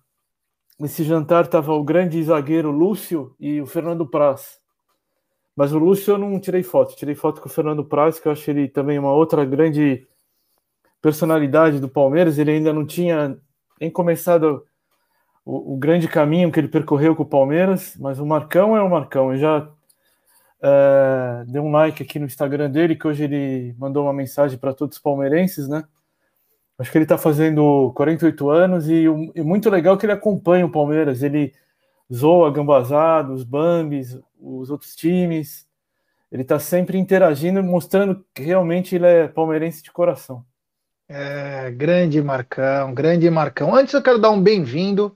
[0.80, 4.60] nesse jantar tava o grande zagueiro Lúcio e o Fernando Praz.
[5.56, 8.32] Mas o Lúcio eu não tirei foto, tirei foto com o Fernando Praz, que eu
[8.32, 10.06] acho ele também uma outra grande
[11.02, 12.38] personalidade do Palmeiras.
[12.38, 13.38] Ele ainda não tinha
[13.80, 14.66] nem começado
[15.46, 18.90] o, o grande caminho que ele percorreu com o Palmeiras, mas o Marcão é o
[18.90, 19.32] Marcão.
[19.32, 19.70] Eu já
[20.68, 24.74] é, deu um like aqui no Instagram dele, que hoje ele mandou uma mensagem para
[24.74, 25.84] todos os palmeirenses, né?
[26.80, 29.04] Acho que ele está fazendo 48 anos e,
[29.36, 31.22] e muito legal que ele acompanha o Palmeiras.
[31.22, 31.54] Ele
[32.12, 35.68] zoa Gambazado, os Bambis, os outros times.
[36.32, 40.44] Ele está sempre interagindo, mostrando que realmente ele é palmeirense de coração.
[41.08, 43.74] É, grande Marcão, grande Marcão.
[43.74, 45.16] Antes eu quero dar um bem-vindo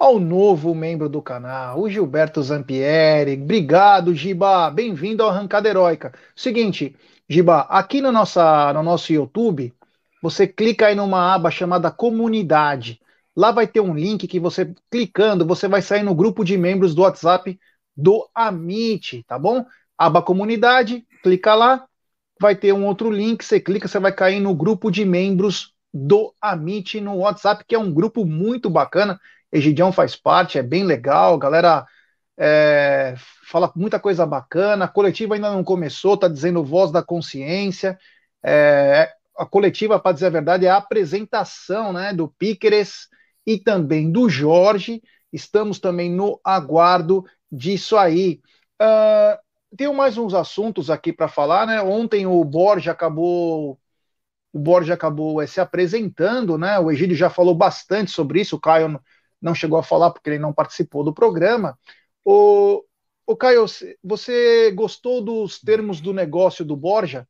[0.00, 3.34] ao novo membro do canal, o Gilberto Zampieri.
[3.34, 4.70] Obrigado, Giba.
[4.70, 6.14] Bem-vindo ao Arrancada Heróica.
[6.34, 6.96] Seguinte,
[7.28, 9.74] Giba, aqui no, nossa, no nosso YouTube,
[10.22, 12.98] você clica aí numa aba chamada Comunidade.
[13.36, 16.94] Lá vai ter um link que você, clicando, você vai sair no grupo de membros
[16.94, 17.60] do WhatsApp
[17.94, 19.66] do Amit, tá bom?
[19.98, 21.84] Aba Comunidade, clica lá,
[22.40, 26.32] vai ter um outro link, você clica, você vai cair no grupo de membros do
[26.40, 29.20] Amit no WhatsApp, que é um grupo muito bacana
[29.52, 31.86] Egidião faz parte, é bem legal, galera
[32.38, 37.98] é, fala muita coisa bacana, a coletiva ainda não começou, tá dizendo voz da consciência,
[38.42, 43.08] é, a coletiva, para dizer a verdade, é a apresentação né, do Píqueres
[43.46, 48.40] e também do Jorge, estamos também no aguardo disso aí.
[48.80, 49.38] Uh,
[49.76, 51.82] tenho mais uns assuntos aqui para falar, né?
[51.82, 53.78] Ontem o Borja acabou
[54.52, 56.78] o Borja acabou é, se apresentando, né?
[56.78, 59.00] O Egídio já falou bastante sobre isso, o Caio
[59.40, 61.78] não chegou a falar porque ele não participou do programa.
[62.24, 62.84] O,
[63.26, 63.64] o Caio,
[64.02, 67.26] você gostou dos termos do negócio do Borja?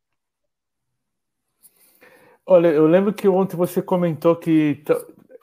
[2.47, 4.83] Olha, eu lembro que ontem você comentou que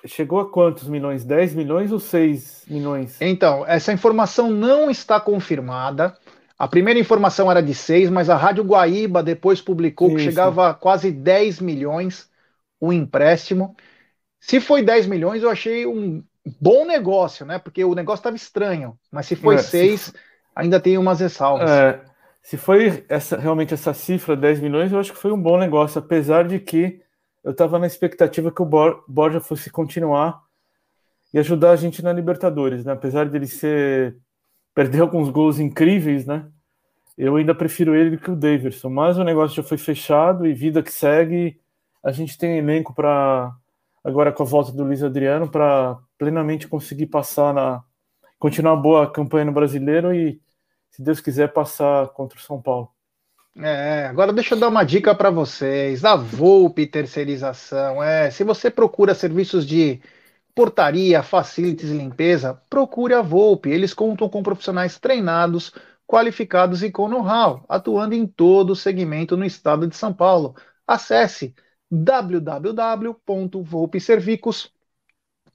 [0.05, 1.23] chegou a quantos milhões?
[1.23, 3.21] 10 milhões ou 6 milhões?
[3.21, 6.17] Então, essa informação não está confirmada.
[6.57, 10.17] A primeira informação era de 6, mas a Rádio Guaíba depois publicou Isso.
[10.17, 12.29] que chegava a quase 10 milhões
[12.79, 13.75] o empréstimo.
[14.39, 16.23] Se foi 10 milhões, eu achei um
[16.59, 17.59] bom negócio, né?
[17.59, 18.97] Porque o negócio estava estranho.
[19.11, 20.13] Mas se foi é, seis, se...
[20.55, 21.69] ainda tem umas ressalvas.
[21.69, 22.01] É,
[22.41, 25.99] se foi essa, realmente essa cifra, 10 milhões, eu acho que foi um bom negócio,
[25.99, 27.01] apesar de que
[27.43, 30.41] eu estava na expectativa que o Borja fosse continuar
[31.33, 32.93] e ajudar a gente na Libertadores, né?
[32.93, 34.17] Apesar de ele ser
[34.73, 36.45] perder alguns gols incríveis, né?
[37.17, 40.53] Eu ainda prefiro ele do que o Davidson, mas o negócio já foi fechado e
[40.53, 41.59] vida que segue.
[42.03, 43.53] A gente tem elenco para
[44.03, 47.83] agora com a volta do Luiz Adriano para plenamente conseguir passar na
[48.39, 50.39] continuar boa campanha no Brasileiro e
[50.91, 52.91] se Deus quiser passar contra o São Paulo.
[53.59, 56.05] É, agora deixa eu dar uma dica para vocês.
[56.05, 58.03] A Volpe Terceirização.
[58.03, 59.99] É, se você procura serviços de
[60.53, 63.69] portaria, facilities e limpeza, procure a Volpe.
[63.69, 65.71] Eles contam com profissionais treinados,
[66.05, 70.55] qualificados e com know-how, atuando em todo o segmento no estado de São Paulo.
[70.85, 71.55] Acesse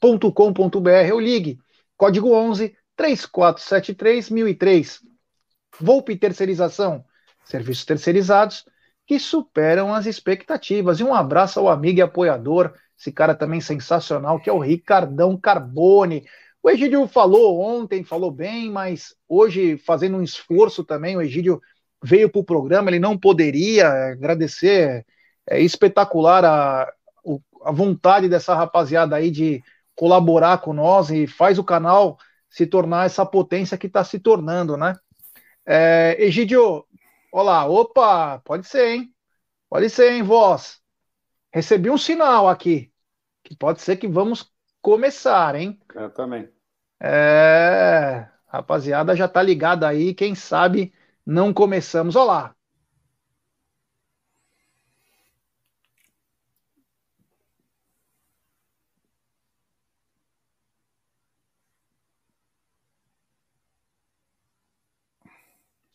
[0.03, 1.59] www.volpeservicos.com.br ou ligue
[1.97, 5.01] código 11 3473 1003.
[5.81, 7.05] Volpe Terceirização,
[7.45, 8.65] serviços terceirizados
[9.07, 11.01] que superam as expectativas.
[11.01, 15.37] E um abraço ao amigo e apoiador, esse cara também sensacional, que é o Ricardão
[15.37, 16.25] Carbone.
[16.63, 21.61] O Egídio falou ontem, falou bem, mas hoje, fazendo um esforço também, o Egídio
[22.03, 25.05] veio para o programa, ele não poderia agradecer
[25.47, 26.93] é espetacular a,
[27.65, 29.63] a vontade dessa rapaziada aí de
[30.03, 32.19] colaborar com nós e faz o canal
[32.51, 34.97] se tornar essa potência que está se tornando, né?
[35.65, 36.85] É, Egidio,
[37.31, 39.15] olá, opa, pode ser, hein?
[39.71, 40.81] Pode ser, hein, voz?
[41.53, 42.93] Recebi um sinal aqui,
[43.45, 44.51] que pode ser que vamos
[44.81, 45.79] começar, hein?
[45.95, 46.49] Eu também.
[47.01, 50.93] É, rapaziada já tá ligada aí, quem sabe
[51.25, 52.17] não começamos.
[52.17, 52.57] Olá,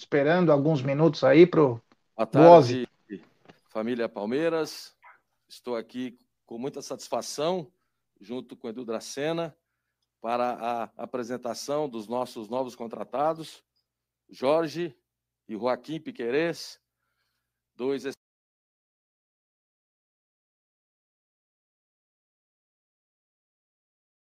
[0.08, 1.84] esperando alguns minutos aí pro
[2.16, 2.88] Boa tarde,
[3.68, 4.95] família Palmeiras.
[5.49, 7.70] Estou aqui com muita satisfação,
[8.18, 9.53] junto com Edu Dracena,
[10.22, 13.62] para a apresentação dos nossos novos contratados,
[14.30, 14.97] Jorge
[15.45, 16.80] e Joaquim Piquerez,
[17.76, 18.05] dois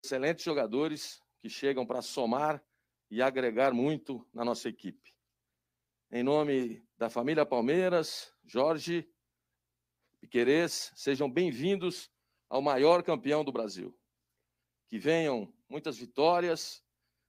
[0.03, 2.61] excelentes jogadores que chegam para somar
[3.09, 5.16] e agregar muito na nossa equipe.
[6.09, 9.05] Em nome da família Palmeiras, Jorge
[10.21, 12.09] Piquerez, sejam bem-vindos
[12.47, 13.93] ao maior campeão do Brasil.
[14.87, 16.81] Que venham muitas vitórias,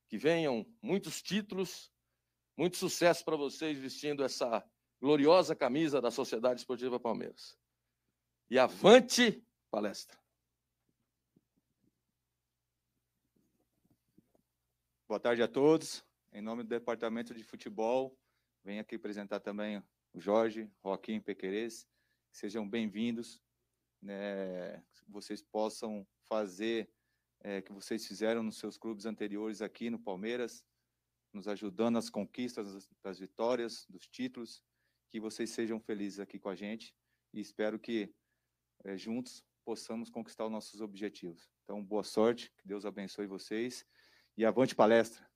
[0.07, 1.93] que venham muitos títulos,
[2.57, 4.64] muito sucesso para vocês vestindo essa
[5.01, 7.59] gloriosa camisa da Sociedade Esportiva Palmeiras.
[8.49, 10.16] E avante palestra!
[15.09, 16.05] Boa tarde a todos.
[16.33, 18.16] Em nome do Departamento de Futebol,
[18.65, 19.79] venho aqui apresentar também
[20.13, 21.87] o Jorge, Joaquim Pequerez.
[22.33, 23.43] Sejam bem-vindos.
[24.01, 26.91] Né, vocês possam fazer
[27.41, 30.65] é, que vocês fizeram nos seus clubes anteriores aqui no Palmeiras,
[31.33, 34.63] nos ajudando nas conquistas, das vitórias, dos títulos.
[35.11, 36.95] Que vocês sejam felizes aqui com a gente
[37.33, 38.15] e espero que
[38.85, 41.51] é, juntos possamos conquistar os nossos objetivos.
[41.65, 43.87] Então, boa sorte, que Deus abençoe vocês
[44.37, 45.28] e avante palestra.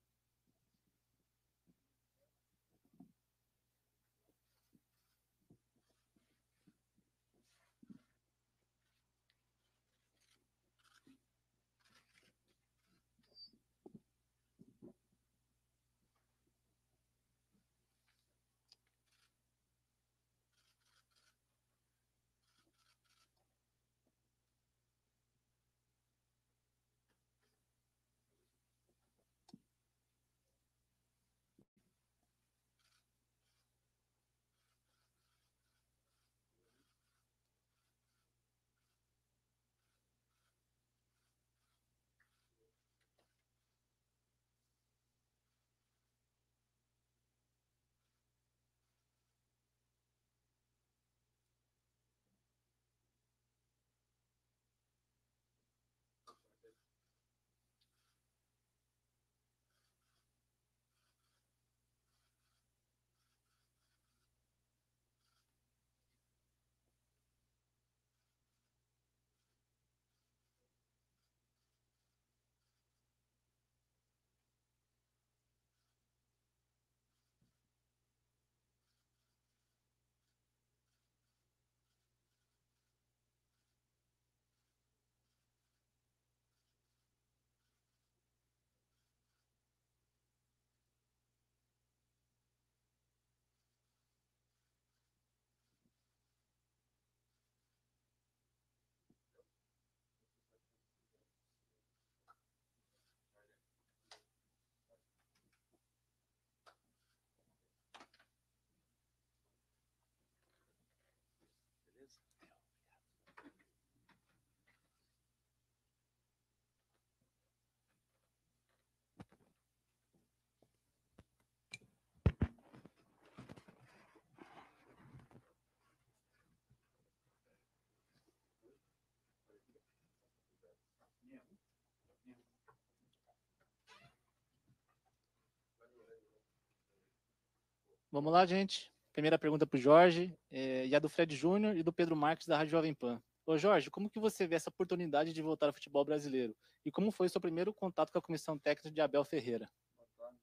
[138.12, 138.92] Vamos lá, gente.
[139.10, 142.46] Primeira pergunta para o Jorge, é, e a do Fred Júnior e do Pedro Marques,
[142.46, 143.22] da Rádio Jovem Pan.
[143.46, 146.54] Ô Jorge, como que você vê essa oportunidade de voltar ao futebol brasileiro?
[146.84, 149.66] E como foi o seu primeiro contato com a comissão técnica de Abel Ferreira?
[149.96, 150.38] Boa tarde.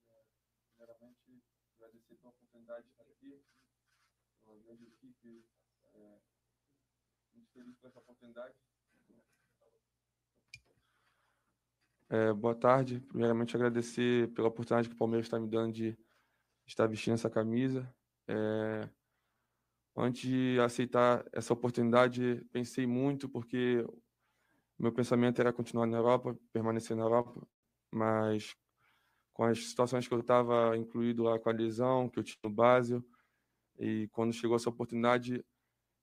[0.76, 1.20] Primeiramente,
[1.78, 3.44] agradecer pela oportunidade de estar aqui.
[4.48, 5.46] Uma grande equipe.
[5.94, 6.18] É,
[7.36, 8.56] muito feliz por essa oportunidade.
[12.10, 13.00] É, boa tarde.
[13.02, 15.96] Primeiramente, agradecer pela oportunidade que o Palmeiras está me dando de
[16.70, 17.92] estar vestindo essa camisa.
[18.28, 18.90] É,
[19.98, 23.86] antes de aceitar essa oportunidade, pensei muito, porque
[24.78, 27.46] meu pensamento era continuar na Europa, permanecer na Europa,
[27.92, 28.56] mas
[29.34, 32.50] com as situações que eu estava incluído lá com a lesão, que eu tinha no
[32.50, 33.04] Basel,
[33.78, 35.44] e quando chegou essa oportunidade,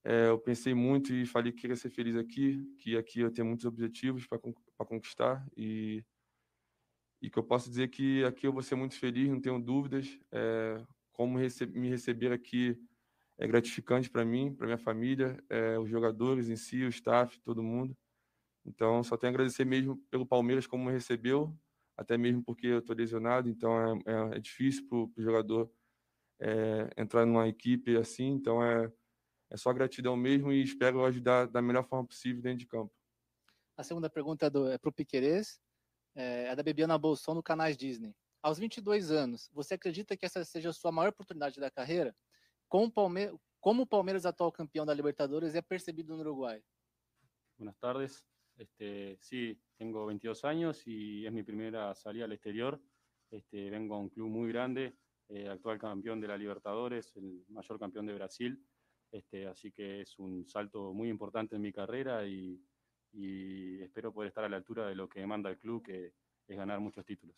[0.04, 3.46] é, eu pensei muito e falei que queria ser feliz aqui, que aqui eu tenho
[3.46, 6.04] muitos objetivos para conquistar e
[7.20, 10.18] e que eu posso dizer que aqui eu vou ser muito feliz, não tenho dúvidas.
[10.32, 12.78] É, como rece me receber aqui
[13.38, 17.62] é gratificante para mim, para minha família, é, os jogadores em si, o staff, todo
[17.62, 17.96] mundo.
[18.64, 21.56] Então, só tenho a agradecer mesmo pelo Palmeiras como me recebeu,
[21.96, 25.70] até mesmo porque eu estou lesionado, então é, é, é difícil para o jogador
[26.40, 28.28] é, entrar numa equipe assim.
[28.28, 28.90] Então, é,
[29.50, 32.92] é só gratidão mesmo e espero ajudar da melhor forma possível dentro de campo.
[33.76, 35.60] A segunda pergunta é, é para o Piquerez,
[36.16, 38.16] é, é da Bebiana Bolson no canais Disney.
[38.42, 42.16] Aos 22 anos, você acredita que essa seja a sua maior oportunidade da carreira?
[42.68, 46.62] Como o, Palme como o Palmeiras, atual campeão da Libertadores, é percebido no Uruguai?
[47.58, 48.24] Buenas tardes.
[48.56, 52.80] Este, sí, tengo 22 años y es mi primera salida al exterior.
[53.30, 54.96] Este, vengo a un club muy grande,
[55.28, 58.64] eh, actual campeón de la Libertadores, el mayor campeón de Brasil.
[59.10, 62.60] Este, así que es un salto muy importante en mi carrera y,
[63.16, 66.12] y espero poder estar a la altura de lo que demanda el club, que
[66.46, 67.34] es ganar muchos títulos.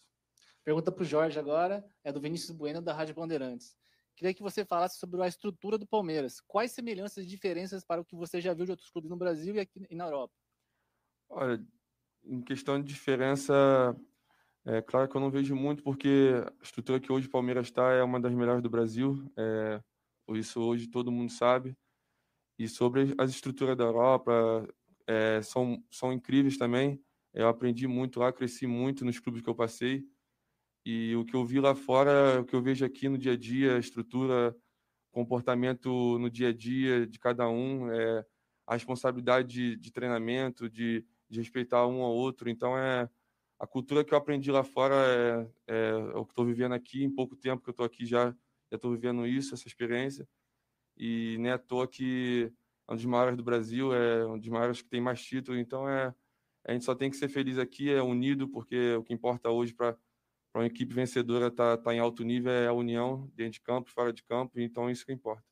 [0.64, 3.76] Pergunta para o Jorge agora, é do Vinícius Bueno, da Rádio Bandeirantes.
[4.16, 6.40] Queria que você falasse sobre a estrutura do Palmeiras.
[6.40, 9.54] Quais semelhanças e diferenças para o que você já viu de outros clubes no Brasil
[9.54, 10.34] e aqui e na Europa?
[11.30, 11.64] Olha,
[12.24, 13.96] em questão de diferença,
[14.66, 17.92] é claro que eu não vejo muito, porque a estrutura que hoje o Palmeiras está
[17.92, 19.30] é uma das melhores do Brasil.
[19.36, 19.80] É,
[20.30, 21.78] isso hoje todo mundo sabe.
[22.58, 24.68] E sobre as estruturas da Europa,
[25.08, 27.02] é, são, são incríveis também.
[27.32, 30.04] Eu aprendi muito lá, cresci muito nos clubes que eu passei.
[30.84, 33.36] E o que eu vi lá fora, o que eu vejo aqui no dia a
[33.36, 34.54] dia, a estrutura,
[35.10, 38.24] comportamento no dia a dia de cada um, é,
[38.66, 42.48] a responsabilidade de, de treinamento, de, de respeitar um ao outro.
[42.48, 43.08] Então, é
[43.58, 44.94] a cultura que eu aprendi lá fora
[45.66, 47.02] é, é, o que estou vivendo aqui.
[47.02, 48.34] Em pouco tempo que eu estou aqui já
[48.70, 50.28] estou vivendo isso, essa experiência.
[50.96, 52.52] E nem é à toa que
[52.88, 55.60] é um dos maiores do Brasil, é um dos maiores que tem mais títulos.
[55.60, 56.14] Então, é,
[56.64, 59.74] a gente só tem que ser feliz aqui, é unido, porque o que importa hoje
[59.74, 59.96] para
[60.54, 63.90] uma equipe vencedora estar tá, tá em alto nível é a união dentro de campo,
[63.90, 64.58] fora de campo.
[64.58, 65.44] Então, isso que importa.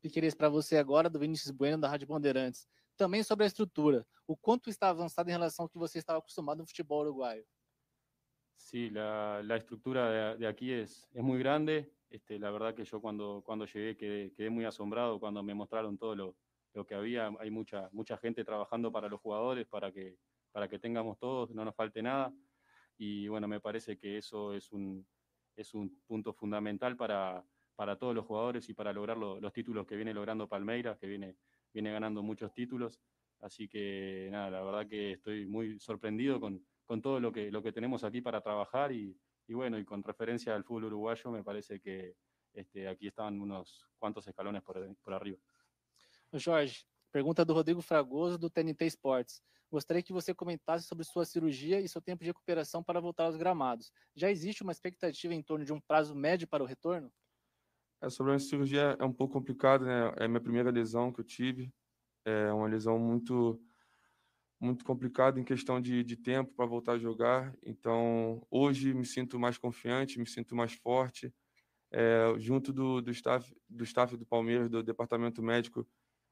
[0.00, 2.68] Piqueires, para você agora, do Vinícius Bueno, da Rádio Bandeirantes
[2.98, 4.04] também sobre a estrutura.
[4.26, 7.46] O quanto está avançado em relação ao que você estava acostumado no futebol uruguaio?
[8.56, 11.90] Sí, la, la estructura de, de, aquí es, es muy grande.
[12.10, 15.96] Este, la verdad que yo cuando, cuando llegué quedé, quedé muy asombrado cuando me mostraron
[15.96, 16.36] todo lo,
[16.74, 17.30] lo, que había.
[17.40, 20.16] Hay mucha, mucha gente trabajando para los jugadores, para que,
[20.52, 22.32] para que tengamos todos, no nos falte nada.
[22.96, 25.06] Y bueno, me parece que eso es un,
[25.56, 27.44] es un punto fundamental para,
[27.76, 31.06] para todos los jugadores y para lograr lo, los títulos que viene logrando Palmeiras, que
[31.06, 31.36] viene
[31.72, 33.00] viene ganando muchos títulos.
[33.40, 37.62] Así que nada, la verdad que estoy muy sorprendido con, con todo lo que, lo
[37.62, 39.16] que tenemos aquí para trabajar y,
[39.46, 42.16] y bueno, y con referencia al fútbol uruguayo, me parece que
[42.54, 45.38] este, aqui estão uns quantos escalones por, por arriba.
[46.34, 49.40] Jorge, pergunta do Rodrigo Fragoso, do TNT Esportes.
[49.70, 53.36] Gostaria que você comentasse sobre sua cirurgia e seu tempo de recuperação para voltar aos
[53.36, 53.92] gramados.
[54.14, 57.12] Já existe uma expectativa em torno de um prazo médio para o retorno?
[58.00, 60.12] É, sobre a cirurgia é um pouco complicado, né?
[60.16, 61.72] É a minha primeira lesão que eu tive.
[62.24, 63.60] É uma lesão muito
[64.60, 67.54] muito complicada em questão de, de tempo para voltar a jogar.
[67.62, 71.32] Então, hoje me sinto mais confiante, me sinto mais forte.
[71.92, 75.86] É, junto do, do, staff, do staff do Palmeiras, do departamento médico,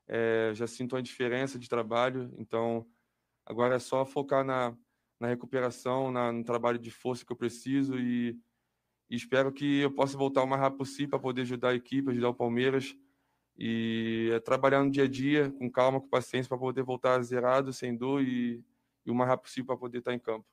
[0.08, 2.32] é, já sinto a diferença de trabalho.
[2.38, 2.86] Então,
[3.44, 4.76] agora é só focar na,
[5.20, 8.38] na recuperação, na, no trabalho de força que eu preciso e
[9.08, 12.10] e espero que eu possa voltar o mais rápido possível para poder ajudar a equipe,
[12.10, 12.96] ajudar o Palmeiras
[13.56, 17.72] e é, trabalhar no dia a dia, com calma, com paciência, para poder voltar zerado,
[17.72, 18.64] sem dor e,
[19.04, 20.44] e o mais rápido possível para poder estar em campo.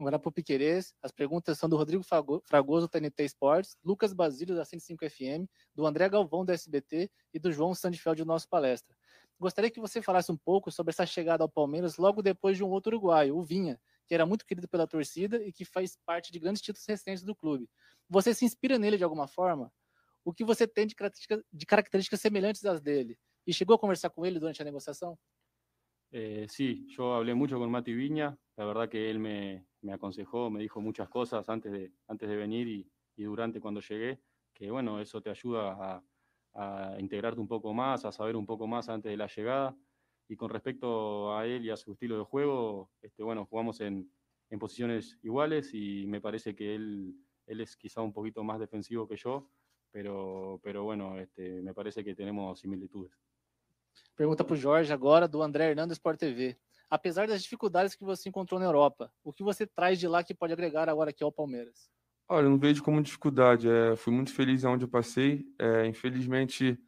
[0.00, 4.64] Agora para o Piquerez, as perguntas são do Rodrigo Fragoso, TNT Esportes, Lucas Basílio, da
[4.64, 8.96] 105 FM, do André Galvão, do SBT e do João Sandfeld, do nosso palestra.
[9.38, 12.70] Gostaria que você falasse um pouco sobre essa chegada ao Palmeiras logo depois de um
[12.70, 16.38] outro uruguaio, o Vinha, que era muito querido pela torcida e que faz parte de
[16.38, 17.68] grandes títulos recentes do clube.
[18.08, 19.70] Você se inspira nele de alguma forma?
[20.24, 20.96] O que você tem de,
[21.52, 23.18] de características semelhantes às dele?
[23.46, 25.18] E chegou a conversar com ele durante a negociação?
[26.12, 30.50] Eh, sí, yo hablé mucho con Mati Viña, la verdad que él me, me aconsejó,
[30.50, 34.20] me dijo muchas cosas antes de, antes de venir y, y, durante cuando llegué,
[34.52, 36.04] que bueno, eso te ayuda a,
[36.54, 39.76] a, integrarte un poco más, a saber un poco más antes de la llegada.
[40.28, 44.12] Y con respecto a él y a su estilo de juego, este, bueno, jugamos en,
[44.48, 47.14] en posiciones iguales y me parece que él,
[47.46, 49.50] él es quizá un poquito más defensivo que yo,
[49.90, 53.29] pero, pero bueno, este, me parece que tenemos similitudes.
[54.16, 56.56] Pergunta para o Jorge agora, do André Hernandes Sport TV.
[56.90, 60.34] Apesar das dificuldades que você encontrou na Europa, o que você traz de lá que
[60.34, 61.88] pode agregar agora aqui ao Palmeiras?
[62.28, 63.68] Olha, eu não vejo como dificuldade.
[63.68, 65.44] É, fui muito feliz onde eu passei.
[65.58, 66.78] É, infelizmente,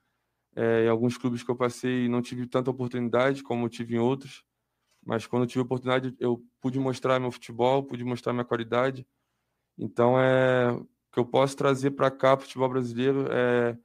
[0.54, 4.44] é, em alguns clubes que eu passei, não tive tanta oportunidade como tive em outros,
[5.04, 9.06] mas quando tive oportunidade, eu pude mostrar meu futebol, pude mostrar minha qualidade.
[9.78, 13.76] Então, é o que eu posso trazer para cá, futebol brasileiro, é,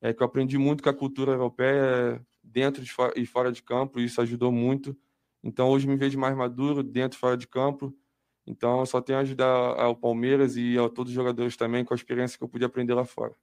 [0.00, 4.00] é que eu aprendi muito com a cultura europeia, dentro de e fora de campo,
[4.00, 4.96] e isso ajudou muito.
[5.42, 7.96] Então, hoje me vejo mais maduro, dentro e fora de campo.
[8.46, 11.96] Então, só tenho a ajudar ao Palmeiras e a todos os jogadores também com a
[11.96, 13.34] experiência que eu pude aprender lá fora.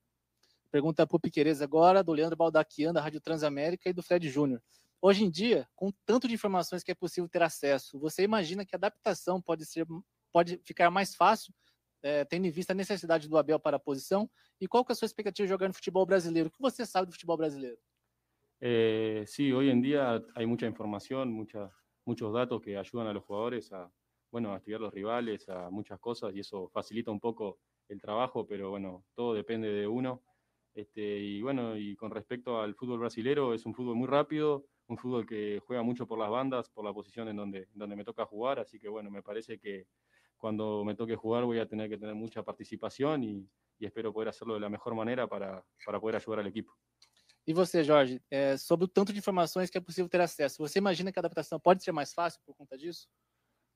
[0.70, 4.60] Pergunta para o Piqueires agora, do Leandro Baldaquian, da Rádio Transamérica, e do Fred Júnior.
[5.00, 8.74] Hoje em dia, com tanto de informações que é possível ter acesso, você imagina que
[8.74, 9.86] a adaptação pode, ser,
[10.32, 11.54] pode ficar mais fácil,
[12.02, 14.28] é, tendo em vista a necessidade do Abel para a posição?
[14.60, 16.48] E qual que é a sua expectativa de jogar no futebol brasileiro?
[16.48, 17.78] O que você sabe do futebol brasileiro?
[18.60, 21.70] Eh, sí, hoy en día hay mucha información, mucha,
[22.04, 23.92] muchos datos que ayudan a los jugadores a,
[24.30, 28.46] bueno, a estudiar los rivales, a muchas cosas y eso facilita un poco el trabajo,
[28.46, 30.24] pero bueno, todo depende de uno.
[30.74, 34.98] Este, y bueno, y con respecto al fútbol brasilero, es un fútbol muy rápido, un
[34.98, 38.26] fútbol que juega mucho por las bandas, por la posición en donde, donde me toca
[38.26, 39.86] jugar, así que bueno, me parece que
[40.36, 44.28] cuando me toque jugar voy a tener que tener mucha participación y, y espero poder
[44.28, 46.76] hacerlo de la mejor manera para, para poder ayudar al equipo.
[47.46, 50.78] E você, Jorge, é, sobre o tanto de informações que é possível ter acesso, você
[50.78, 53.06] imagina que a adaptação pode ser mais fácil por conta disso?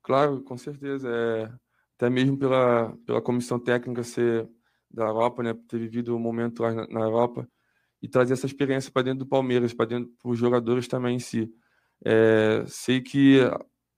[0.02, 1.08] Claro, com certeza.
[1.08, 1.52] É,
[1.96, 4.48] até mesmo pela, pela comissão técnica ser
[4.90, 7.48] da Europa, né, ter vivido o um momento lá na, na, Europa
[8.02, 11.48] e trazer essa experiência para dentro do Palmeiras, para dentro dos jogadores também em si.
[12.04, 13.38] É, sei que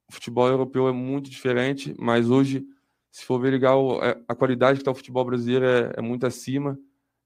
[0.09, 2.67] o futebol europeu é muito diferente, mas hoje,
[3.11, 6.27] se for ver legal, é, a qualidade que está o futebol brasileiro é, é muito
[6.27, 6.79] acima.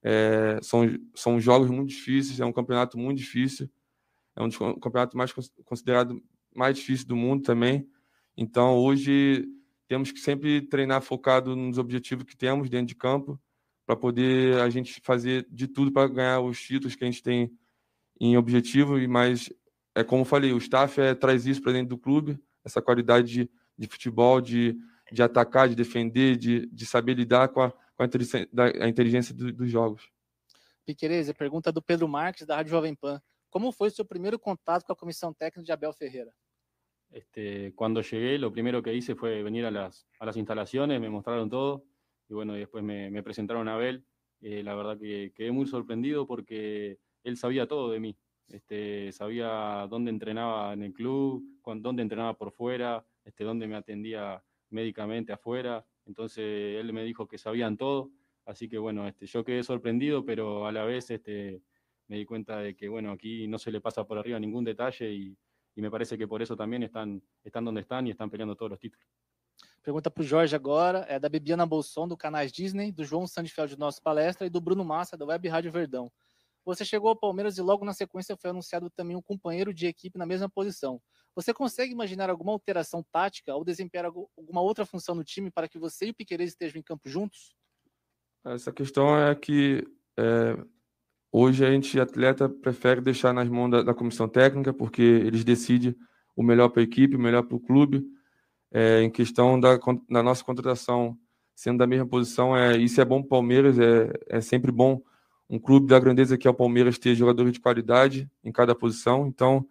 [0.09, 0.86] É, são,
[1.16, 3.68] são jogos muito difíceis, é um campeonato muito difícil,
[4.36, 5.32] é um dos campeonatos mais
[5.64, 6.22] considerado
[6.54, 7.88] mais difícil do mundo também.
[8.36, 9.44] Então, hoje
[9.88, 13.40] temos que sempre treinar focado nos objetivos que temos dentro de campo,
[13.84, 17.50] para poder a gente fazer de tudo para ganhar os títulos que a gente tem
[18.20, 19.00] em objetivo.
[19.00, 19.52] E mais,
[19.92, 23.26] é como eu falei, o staff é, traz isso para dentro do clube, essa qualidade
[23.26, 24.76] de, de futebol, de,
[25.11, 28.49] de atacar, de defender, de, de saber lidar com a com a inteligência,
[28.80, 30.11] a inteligência do, dos jogos.
[30.84, 33.20] Piquerez, pergunta do Pedro Marques, da Rádio Jovem Pan.
[33.51, 36.32] Como foi o seu primeiro contato com a comissão técnica de Abel Ferreira?
[37.11, 41.09] Este, cuando llegué, lo primero que hice fue venir a las, a las instalaciones, me
[41.09, 41.84] mostraron todo
[42.28, 44.05] y bueno, después me, me presentaron a Abel.
[44.40, 48.18] Eh, la verdad que quedé muy sorprendido porque él sabía todo de mí.
[48.49, 54.42] Este, sabía dónde entrenaba en el club, dónde entrenaba por fuera, este, dónde me atendía
[54.70, 55.84] médicamente afuera.
[56.07, 58.11] Entonces él me dijo que sabían todo,
[58.44, 61.62] así que bueno, este, yo quedé sorprendido, pero a la vez este,
[62.09, 65.12] me di cuenta de que bueno, aquí no se le pasa por arriba ningún detalle
[65.12, 65.36] y,
[65.74, 68.70] y me parece que por eso también están, están donde están y están peleando todos
[68.70, 69.07] los títulos.
[69.82, 73.76] Pergunta para o Jorge agora, é da Bibiana Bolson, do Canais Disney, do João Sandfeld,
[73.76, 76.11] do Nosso Palestra, e do Bruno Massa, da Web Rádio Verdão.
[76.64, 80.18] Você chegou ao Palmeiras e logo na sequência foi anunciado também um companheiro de equipe
[80.18, 81.00] na mesma posição.
[81.37, 85.78] Você consegue imaginar alguma alteração tática ou desempenhar alguma outra função no time para que
[85.78, 87.55] você e o Piqueires estejam em campo juntos?
[88.43, 89.87] Essa questão é que
[90.18, 90.57] é,
[91.30, 95.95] hoje a gente, atleta, prefere deixar nas mãos da, da comissão técnica, porque eles decidem
[96.34, 98.03] o melhor para a equipe, o melhor para o clube.
[98.72, 99.78] É, em questão da,
[100.09, 101.18] da nossa contratação,
[101.55, 105.03] sendo da mesma posição, é, isso é bom para o Palmeiras, é, é sempre bom
[105.51, 109.26] um clube da grandeza que é o Palmeiras ter jogadores de qualidade em cada posição.
[109.26, 109.66] Então,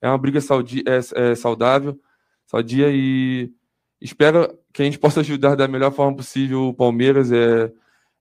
[0.00, 1.98] é uma briga saudi é, é saudável,
[2.46, 3.52] saudia e
[4.00, 7.32] espero que a gente possa ajudar da melhor forma possível o Palmeiras.
[7.32, 7.72] É,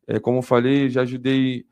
[0.08, 1.66] é como eu falei, já ajudei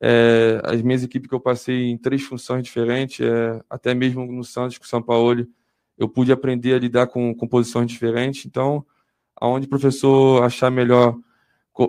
[0.00, 4.44] é, as minhas equipes que eu passei em três funções diferentes, é, até mesmo no
[4.44, 5.46] Santos com o São Paulo,
[5.96, 8.46] eu pude aprender a lidar com, com posições diferentes.
[8.46, 8.86] Então,
[9.36, 11.18] aonde o professor achar melhor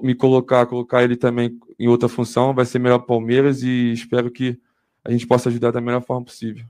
[0.04, 4.60] me colocar, colocar ele também em outra função, vai ser melhor Palmeiras e espero que
[5.04, 6.66] a gente possa ajudar da melhor forma possível.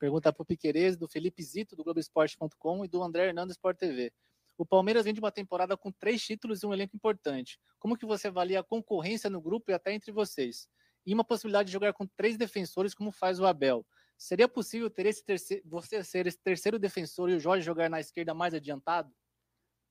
[0.00, 4.10] Pergunta para o Piqueires, do Felipe Zito, do Globoesporte.com e do André Hernandes Sport TV.
[4.56, 7.60] O Palmeiras vem de uma temporada com três títulos e um elenco importante.
[7.78, 10.66] Como que você avalia a concorrência no grupo e até entre vocês?
[11.04, 13.86] E uma possibilidade de jogar com três defensores, como faz o Abel.
[14.16, 18.00] Seria possível ter esse terceiro, você ser esse terceiro defensor e o Jorge jogar na
[18.00, 19.14] esquerda mais adiantado?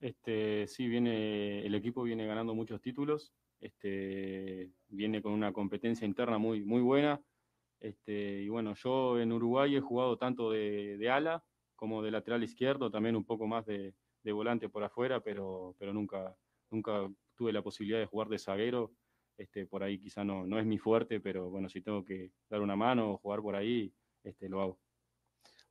[0.02, 6.40] Este, sí, viene, el equipo viene ganando muchos títulos, este, viene con una competencia interna
[6.40, 7.22] muy, muy buena.
[7.80, 11.44] Este, y bueno, yo en Uruguay he jugado tanto de, de ala
[11.76, 15.94] como de lateral izquierdo, también un poco más de, de, volante por afuera, pero, pero
[15.94, 16.36] nunca,
[16.70, 18.92] nunca tuve la posibilidad de jugar de zaguero.
[19.38, 22.60] Este, por ahí quizá no, no es mi fuerte, pero bueno, si tengo que dar
[22.60, 24.80] una mano o jugar por ahí, este, lo hago.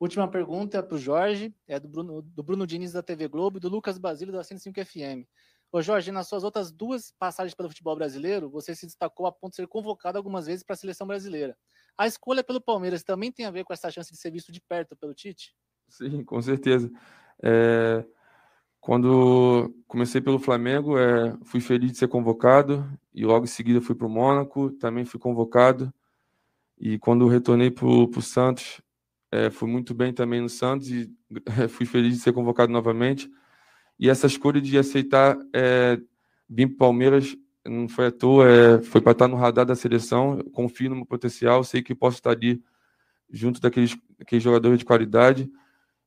[0.01, 3.61] Última pergunta para o Jorge, é do Bruno, do Bruno Diniz da TV Globo e
[3.61, 5.29] do Lucas Basílio da 105 FM.
[5.71, 9.51] Ô Jorge, nas suas outras duas passagens pelo futebol brasileiro, você se destacou a ponto
[9.51, 11.59] de ser convocado algumas vezes para a seleção brasileira.
[11.99, 14.61] A escolha pelo Palmeiras também tem a ver com essa chance de ser visto de
[14.61, 15.53] perto pelo Tite?
[15.89, 16.89] Sim, com certeza.
[17.43, 18.05] É,
[18.81, 23.97] quando comecei pelo Flamengo, é, fui feliz de ser convocado e logo em seguida fui
[23.97, 25.93] para o Mônaco, também fui convocado.
[26.79, 28.81] E quando retornei para o Santos,
[29.33, 31.13] é, fui muito bem também no Santos e
[31.61, 33.29] é, fui feliz de ser convocado novamente.
[33.99, 35.99] E essa escolha de aceitar é,
[36.49, 37.37] vir para Palmeiras
[37.69, 40.39] não foi à toa, é, foi para estar no radar da seleção.
[40.53, 42.63] Confio no meu potencial, sei que posso estar ali
[43.31, 45.51] junto daqueles, daqueles jogadores de qualidade.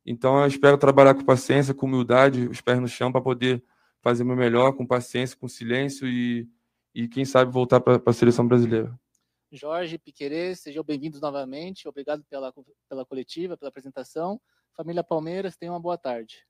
[0.06, 3.64] Então, eu espero trabalhar com paciência, com humildade, os pés no chão, para poder
[4.02, 6.50] fazer o meu melhor, com paciência, com silêncio e,
[6.94, 9.00] e quem sabe, voltar para a seleção brasileira.
[9.52, 11.88] Jorge Piquerez, sejam bem-vindos novamente.
[11.88, 12.54] Obrigado pela,
[12.90, 14.40] pela coletiva, pela apresentação.
[14.76, 16.46] Família Palmeiras, tenham uma boa tarde.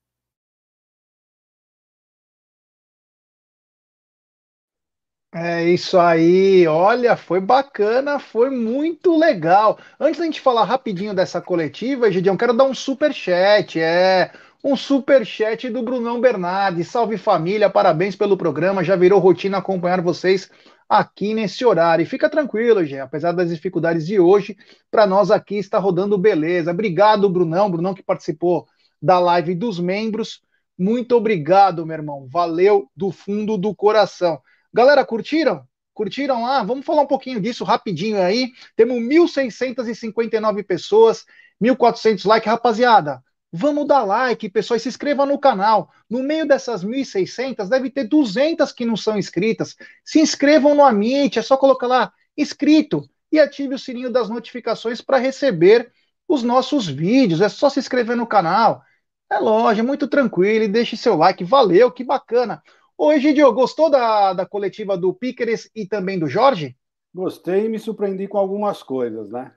[5.34, 9.78] É isso aí, olha, foi bacana, foi muito legal.
[9.98, 14.30] Antes da gente falar rapidinho dessa coletiva, Gideão, quero dar um super chat, é
[14.62, 16.84] um super chat do Brunão Bernardi.
[16.84, 20.50] Salve família, parabéns pelo programa, já virou rotina acompanhar vocês
[20.86, 22.02] aqui nesse horário.
[22.02, 24.54] E fica tranquilo, Gê, apesar das dificuldades de hoje,
[24.90, 26.72] para nós aqui está rodando beleza.
[26.72, 28.66] Obrigado, Brunão, Brunão que participou
[29.00, 30.42] da live dos membros.
[30.78, 32.28] Muito obrigado, meu irmão.
[32.30, 34.38] Valeu do fundo do coração.
[34.74, 35.66] Galera, curtiram?
[35.92, 36.62] Curtiram lá?
[36.62, 38.50] Vamos falar um pouquinho disso rapidinho aí.
[38.74, 41.26] Temos 1.659 pessoas,
[41.62, 42.50] 1.400 likes.
[42.50, 45.90] Rapaziada, vamos dar like, pessoal, e se inscreva no canal.
[46.08, 49.76] No meio dessas 1.600, deve ter 200 que não são inscritas.
[50.02, 55.02] Se inscrevam no Amit, é só colocar lá, inscrito, e ative o sininho das notificações
[55.02, 55.92] para receber
[56.26, 57.42] os nossos vídeos.
[57.42, 58.82] É só se inscrever no canal.
[59.30, 61.44] É lógico, é muito tranquilo, e deixe seu like.
[61.44, 62.62] Valeu, que bacana.
[63.04, 66.76] Oi, Gidio, gostou da, da coletiva do Piqueres e também do Jorge?
[67.12, 69.52] Gostei e me surpreendi com algumas coisas, né?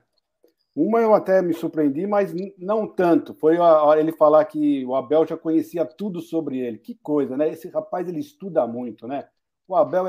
[0.74, 3.34] Uma eu até me surpreendi, mas não tanto.
[3.34, 6.78] Foi a hora ele falar que o Abel já conhecia tudo sobre ele.
[6.78, 7.48] Que coisa, né?
[7.48, 9.28] Esse rapaz ele estuda muito, né?
[9.68, 10.08] O Abel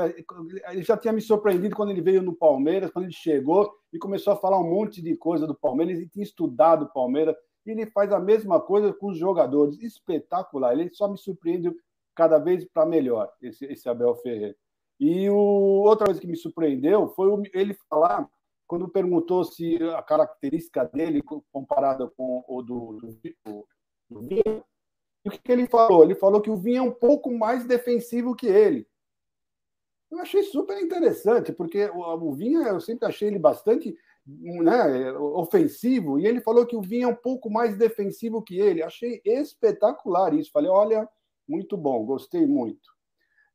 [0.72, 4.32] ele já tinha me surpreendido quando ele veio no Palmeiras, quando ele chegou e começou
[4.32, 5.96] a falar um monte de coisa do Palmeiras.
[5.96, 9.80] Ele tinha estudado o Palmeiras e ele faz a mesma coisa com os jogadores.
[9.80, 10.72] Espetacular.
[10.72, 11.70] Ele só me surpreende
[12.18, 14.56] cada vez para melhor, esse, esse Abel Ferreira.
[14.98, 18.28] E o, outra coisa que me surpreendeu foi ele falar,
[18.66, 22.98] quando perguntou se a característica dele comparada com o do,
[23.44, 23.68] do,
[24.10, 24.64] do Vinha,
[25.24, 26.02] o que, que ele falou?
[26.02, 28.84] Ele falou que o Vinha é um pouco mais defensivo que ele.
[30.10, 33.96] Eu achei super interessante, porque o, o Vinha, eu sempre achei ele bastante
[34.26, 38.82] né, ofensivo, e ele falou que o Vinha é um pouco mais defensivo que ele.
[38.82, 40.50] Achei espetacular isso.
[40.50, 41.08] Falei, olha,
[41.48, 42.88] muito bom, gostei muito.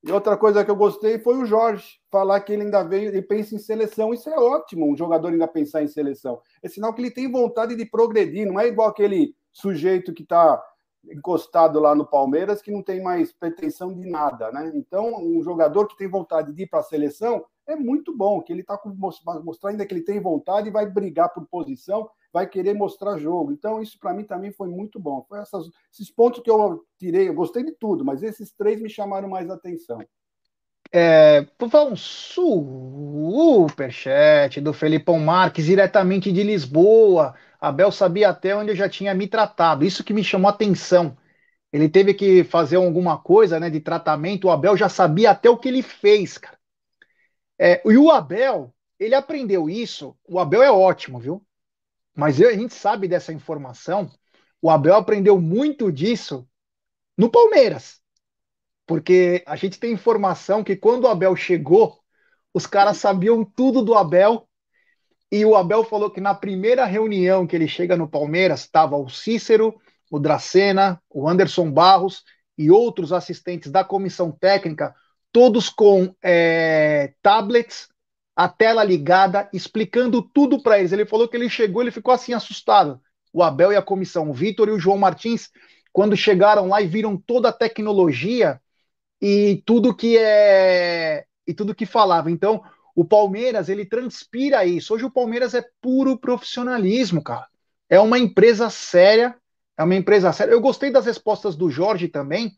[0.04, 3.22] E outra coisa que eu gostei foi o Jorge falar que ele ainda veio e
[3.22, 4.14] pensa em seleção.
[4.14, 6.42] Isso é ótimo, um jogador ainda pensar em seleção.
[6.62, 10.62] É sinal que ele tem vontade de progredir, não é igual aquele sujeito que está
[11.10, 14.72] encostado lá no Palmeiras que não tem mais pretensão de nada, né?
[14.76, 18.52] Então, um jogador que tem vontade de ir para a seleção é muito bom, que
[18.52, 18.80] ele está
[19.42, 23.52] mostrando ainda que ele tem vontade e vai brigar por posição vai querer mostrar jogo.
[23.52, 25.24] Então, isso para mim também foi muito bom.
[25.30, 28.90] Foi essas, esses pontos que eu tirei, eu gostei de tudo, mas esses três me
[28.90, 30.00] chamaram mais atenção.
[30.92, 32.60] É, falar um superchat
[34.62, 37.36] do Felipão Marques, diretamente de Lisboa.
[37.62, 39.86] Abel sabia até onde eu já tinha me tratado.
[39.86, 41.16] Isso que me chamou atenção.
[41.72, 44.48] Ele teve que fazer alguma coisa né, de tratamento.
[44.48, 46.58] O Abel já sabia até o que ele fez, cara.
[47.60, 50.16] É, e o Abel, ele aprendeu isso.
[50.28, 51.44] O Abel é ótimo, viu?
[52.16, 54.10] Mas a gente sabe dessa informação.
[54.62, 56.48] O Abel aprendeu muito disso
[57.18, 58.02] no Palmeiras.
[58.86, 62.00] Porque a gente tem informação que quando o Abel chegou,
[62.54, 64.48] os caras sabiam tudo do Abel.
[65.32, 69.10] E o Abel falou que na primeira reunião que ele chega no Palmeiras, estava o
[69.10, 69.74] Cícero,
[70.12, 72.24] o Dracena, o Anderson Barros
[72.56, 74.94] e outros assistentes da comissão técnica,
[75.32, 77.88] todos com é, tablets
[78.36, 80.92] a tela ligada, explicando tudo para eles.
[80.92, 83.00] Ele falou que ele chegou, ele ficou assim assustado.
[83.32, 85.50] O Abel e a comissão, o Vitor e o João Martins,
[85.92, 88.60] quando chegaram lá e viram toda a tecnologia
[89.22, 92.32] e tudo que é e tudo que falava.
[92.32, 92.64] Então,
[92.96, 94.94] o Palmeiras, ele transpira isso.
[94.94, 97.48] Hoje o Palmeiras é puro profissionalismo, cara.
[97.90, 99.36] É uma empresa séria,
[99.78, 100.52] é uma empresa séria.
[100.52, 102.56] Eu gostei das respostas do Jorge também,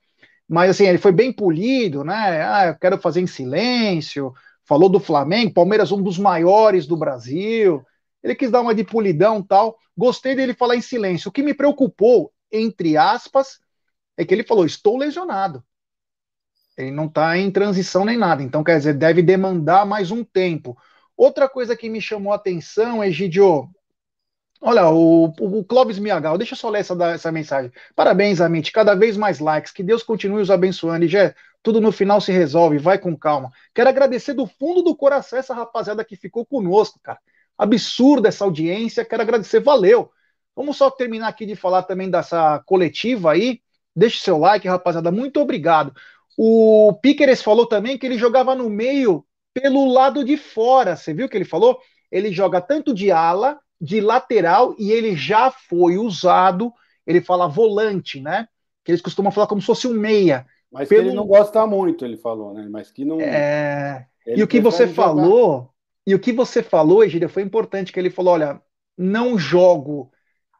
[0.47, 2.43] mas assim, ele foi bem polido, né?
[2.45, 4.33] Ah, eu quero fazer em silêncio,
[4.65, 7.85] falou do Flamengo, Palmeiras um dos maiores do Brasil.
[8.23, 9.77] Ele quis dar uma de polidão tal.
[9.97, 11.29] Gostei dele falar em silêncio.
[11.29, 13.59] O que me preocupou, entre aspas,
[14.17, 15.63] é que ele falou: estou lesionado.
[16.77, 18.43] Ele não está em transição nem nada.
[18.43, 20.77] Então, quer dizer, deve demandar mais um tempo.
[21.15, 23.69] Outra coisa que me chamou a atenção, Egidio,
[24.61, 27.71] Olha, o, o, Clóvis Miagal, deixa eu só ler essa, essa mensagem.
[27.95, 31.05] Parabéns, Amit, cada vez mais likes, que Deus continue os abençoando.
[31.05, 31.35] E já,
[31.65, 33.51] tudo no final se resolve, vai com calma.
[33.73, 37.17] Quero agradecer do fundo do coração essa rapaziada que ficou conosco, cara.
[37.57, 40.11] Absurda essa audiência, quero agradecer, valeu.
[40.55, 43.61] Vamos só terminar aqui de falar também dessa coletiva aí.
[43.95, 45.91] Deixe seu like, rapaziada, muito obrigado.
[46.37, 50.95] O Piqueres falou também que ele jogava no meio pelo lado de fora.
[50.95, 51.79] Você viu o que ele falou?
[52.11, 56.71] Ele joga tanto de ala, de lateral, e ele já foi usado.
[57.07, 58.47] Ele fala volante, né?
[58.83, 60.45] Que eles costumam falar como se fosse um meia.
[60.71, 61.01] Mas pelo...
[61.01, 62.67] que ele não gosta muito, ele falou, né?
[62.69, 63.19] Mas que não.
[63.21, 64.07] É...
[64.27, 64.95] E o que você jogar.
[64.95, 65.69] falou,
[66.05, 68.61] e o que você falou, Egília, foi importante que ele falou: olha,
[68.97, 70.11] não jogo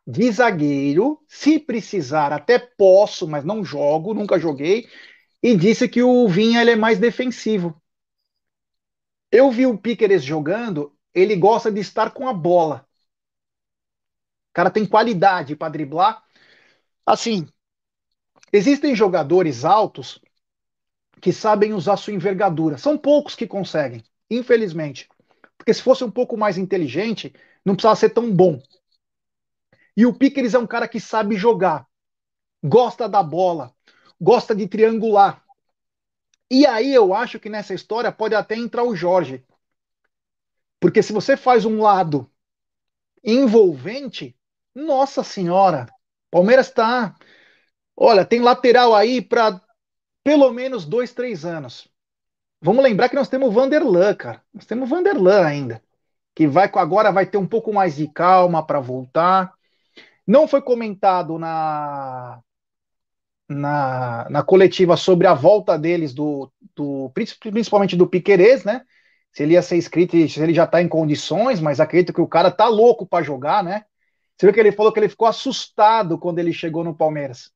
[0.08, 4.88] de zagueiro, se precisar, até posso, mas não jogo, nunca joguei.
[5.42, 7.80] E disse que o Vinha ele é mais defensivo.
[9.32, 12.88] Eu vi o Piqueres jogando, ele gosta de estar com a bola.
[14.50, 16.24] O cara tem qualidade para driblar.
[17.06, 17.48] Assim,
[18.56, 20.22] existem jogadores altos
[21.22, 22.78] que sabem usar sua envergadura.
[22.78, 25.10] São poucos que conseguem, infelizmente.
[25.58, 27.34] Porque se fosse um pouco mais inteligente,
[27.66, 28.62] não precisava ser tão bom.
[29.98, 31.88] E o Pickers é um cara que sabe jogar,
[32.64, 33.74] gosta da bola,
[34.20, 35.44] gosta de triangular.
[36.50, 39.44] E aí eu acho que nessa história pode até entrar o Jorge.
[40.80, 42.30] Porque se você faz um lado
[43.24, 44.38] envolvente,
[44.74, 45.88] nossa senhora,
[46.30, 47.16] Palmeiras está.
[47.98, 49.62] Olha, tem lateral aí para
[50.24, 51.88] pelo menos dois, três anos.
[52.62, 54.42] Vamos lembrar que nós temos o Vanderlan, cara.
[54.54, 55.84] Nós temos o Vanderlan ainda.
[56.34, 59.54] Que vai agora vai ter um pouco mais de calma para voltar.
[60.26, 62.42] Não foi comentado na,
[63.48, 68.82] na, na, coletiva sobre a volta deles, do, do principalmente do Piquerez, né?
[69.32, 72.28] Se ele ia ser inscrito, se ele já está em condições, mas acredito que o
[72.28, 73.86] cara tá louco para jogar, né?
[74.36, 77.52] Você viu que ele falou que ele ficou assustado quando ele chegou no Palmeiras.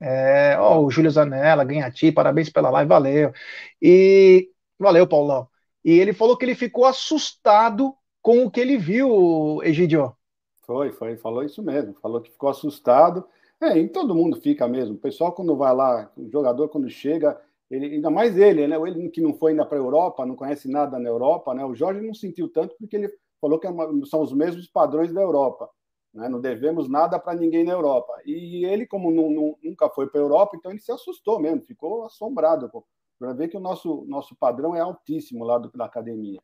[0.00, 3.32] É, ó, o Júlio Zanella, ganha ti, parabéns pela live, valeu.
[3.80, 5.48] E valeu, Paulão.
[5.84, 10.14] E ele falou que ele ficou assustado com o que ele viu, Egidio.
[10.62, 13.24] Foi, foi, falou isso mesmo, falou que ficou assustado.
[13.60, 14.96] É, e todo mundo fica mesmo.
[14.96, 17.40] O pessoal, quando vai lá, o jogador, quando chega,
[17.70, 18.76] ele, ainda mais ele, né?
[18.76, 21.64] Ele que não foi ainda para a Europa, não conhece nada na Europa, né?
[21.64, 23.70] O Jorge não sentiu tanto porque ele falou que é
[24.10, 25.70] são os mesmos padrões da Europa.
[26.16, 26.28] Né?
[26.28, 28.12] Não devemos nada para ninguém na Europa.
[28.24, 31.60] E ele, como não, não, nunca foi para a Europa, então ele se assustou mesmo,
[31.62, 32.70] ficou assombrado
[33.18, 36.40] para ver que o nosso, nosso padrão é altíssimo lá do, da academia.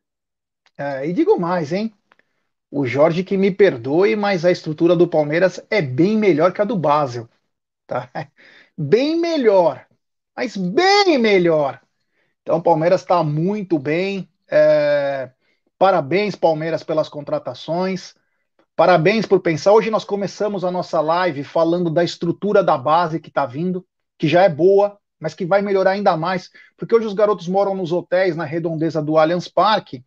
[0.77, 1.93] É, e digo mais, hein?
[2.71, 6.65] O Jorge que me perdoe, mas a estrutura do Palmeiras é bem melhor que a
[6.65, 7.29] do Basel.
[7.87, 8.09] Tá?
[8.77, 9.87] Bem melhor,
[10.35, 11.79] mas bem melhor.
[12.41, 14.29] Então o Palmeiras está muito bem.
[14.49, 15.31] É...
[15.77, 18.15] Parabéns, Palmeiras, pelas contratações.
[18.75, 19.71] Parabéns por pensar.
[19.71, 23.85] Hoje nós começamos a nossa live falando da estrutura da base que está vindo,
[24.17, 27.75] que já é boa, mas que vai melhorar ainda mais, porque hoje os garotos moram
[27.75, 30.03] nos hotéis na redondeza do Allianz Parque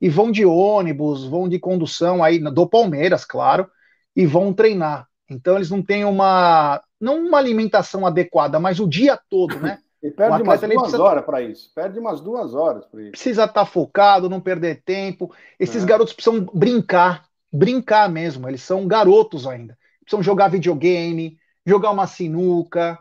[0.00, 3.68] e vão de ônibus, vão de condução aí do Palmeiras, claro,
[4.14, 5.08] e vão treinar.
[5.28, 9.78] Então eles não têm uma não uma alimentação adequada, mas o dia todo, né?
[10.02, 11.02] E perde umas duas precisa...
[11.02, 11.70] horas para isso.
[11.74, 13.10] Perde umas duas horas para isso.
[13.10, 15.30] Precisa estar tá focado, não perder tempo.
[15.58, 15.86] Esses é.
[15.86, 19.76] garotos precisam brincar brincar mesmo, eles são garotos ainda.
[20.00, 21.36] Precisam jogar videogame,
[21.66, 22.98] jogar uma sinuca,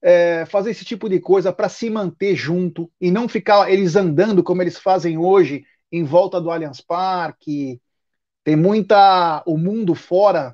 [0.00, 4.42] é, fazer esse tipo de coisa para se manter junto e não ficar eles andando
[4.42, 7.80] como eles fazem hoje em volta do Allianz Parque.
[8.42, 9.42] Tem muita.
[9.46, 10.52] O mundo fora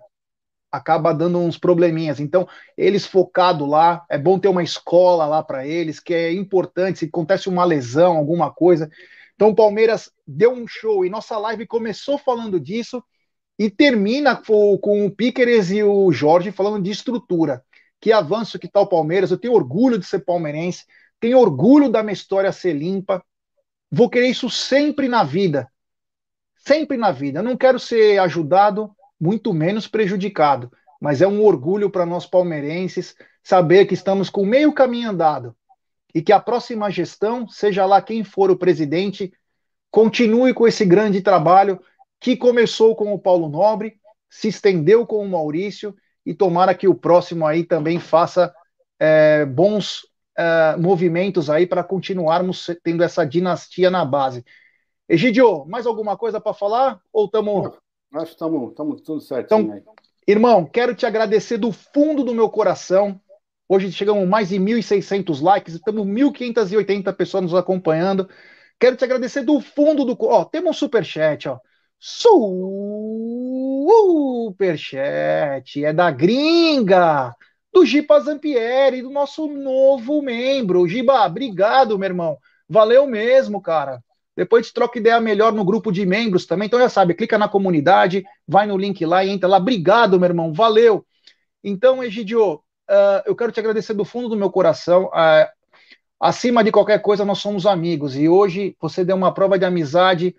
[0.71, 2.21] acaba dando uns probleminhas.
[2.21, 2.47] Então,
[2.77, 7.05] eles focado lá, é bom ter uma escola lá para eles, que é importante se
[7.07, 8.91] acontece uma lesão, alguma coisa.
[9.35, 13.03] Então, o Palmeiras deu um show e nossa live começou falando disso
[13.59, 17.65] e termina com, o Piqueres e o Jorge falando de estrutura.
[18.01, 19.31] Que avanço que está o Palmeiras.
[19.31, 20.85] Eu tenho orgulho de ser palmeirense,
[21.19, 23.23] tenho orgulho da minha história ser limpa.
[23.91, 25.69] Vou querer isso sempre na vida.
[26.57, 27.41] Sempre na vida.
[27.41, 30.71] Eu não quero ser ajudado, muito menos prejudicado.
[31.01, 35.57] Mas é um orgulho para nós palmeirenses saber que estamos com meio caminho andado
[36.15, 39.33] e que a próxima gestão, seja lá quem for o presidente,
[39.91, 41.81] continue com esse grande trabalho
[42.21, 43.95] que começou com o Paulo Nobre,
[44.29, 48.53] se estendeu com o Maurício e tomara que o próximo aí também faça
[48.99, 54.45] é, bons é, movimentos aí para continuarmos tendo essa dinastia na base.
[55.09, 57.01] Egidio, mais alguma coisa para falar?
[57.13, 57.73] Ou estamos.
[58.15, 59.95] Acho que estamos tudo certinho então.
[60.27, 63.19] Irmão, quero te agradecer do fundo do meu coração.
[63.67, 68.29] Hoje chegamos mais de 1.600 likes, estamos 1.580 pessoas nos acompanhando.
[68.79, 70.17] Quero te agradecer do fundo do.
[70.21, 71.59] Ó, temos um superchat, ó.
[74.49, 77.35] Superchat é da gringa,
[77.73, 80.87] do Gipa Zampieri, do nosso novo membro.
[80.87, 82.39] Giba, obrigado, meu irmão.
[82.69, 84.03] Valeu mesmo, cara.
[84.37, 86.67] Depois troca ideia melhor no grupo de membros também.
[86.67, 89.57] Então já sabe, clica na comunidade, vai no link lá e entra lá.
[89.57, 90.53] Obrigado, meu irmão.
[90.53, 91.05] Valeu.
[91.65, 95.07] Então, Egidio, uh, eu quero te agradecer do fundo do meu coração.
[95.07, 95.49] Uh,
[96.21, 98.17] acima de qualquer coisa, nós somos amigos.
[98.17, 100.37] E hoje você deu uma prova de amizade.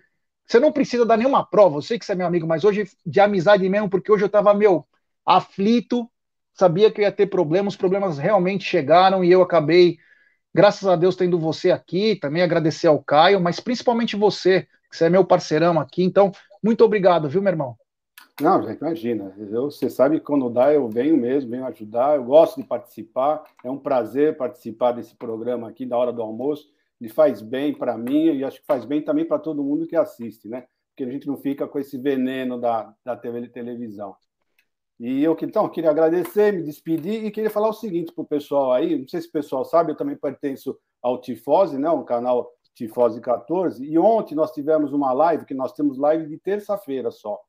[0.50, 2.90] Você não precisa dar nenhuma prova, eu sei que você é meu amigo, mas hoje
[3.06, 4.84] de amizade mesmo, porque hoje eu estava, meu,
[5.24, 6.10] aflito,
[6.52, 9.98] sabia que eu ia ter problemas, os problemas realmente chegaram e eu acabei,
[10.52, 15.04] graças a Deus, tendo você aqui, também agradecer ao Caio, mas principalmente você, que você
[15.04, 16.02] é meu parceirão aqui.
[16.02, 17.76] Então, muito obrigado, viu, meu irmão?
[18.40, 19.32] Não, gente, imagina.
[19.38, 22.16] Eu, você sabe que quando dá, eu venho mesmo, venho ajudar.
[22.16, 23.44] Eu gosto de participar.
[23.62, 26.68] É um prazer participar desse programa aqui da hora do almoço.
[27.00, 29.96] Ele faz bem para mim e acho que faz bem também para todo mundo que
[29.96, 30.66] assiste, né?
[30.90, 34.14] Porque a gente não fica com esse veneno da, da TV, televisão.
[34.98, 38.72] E eu então queria agradecer, me despedir e queria falar o seguinte para o pessoal
[38.72, 38.98] aí.
[38.98, 41.88] Não sei se o pessoal sabe, eu também pertenço ao Tifose, né?
[41.88, 43.82] Um canal Tifose 14.
[43.82, 47.40] E ontem nós tivemos uma live, que nós temos live de terça-feira só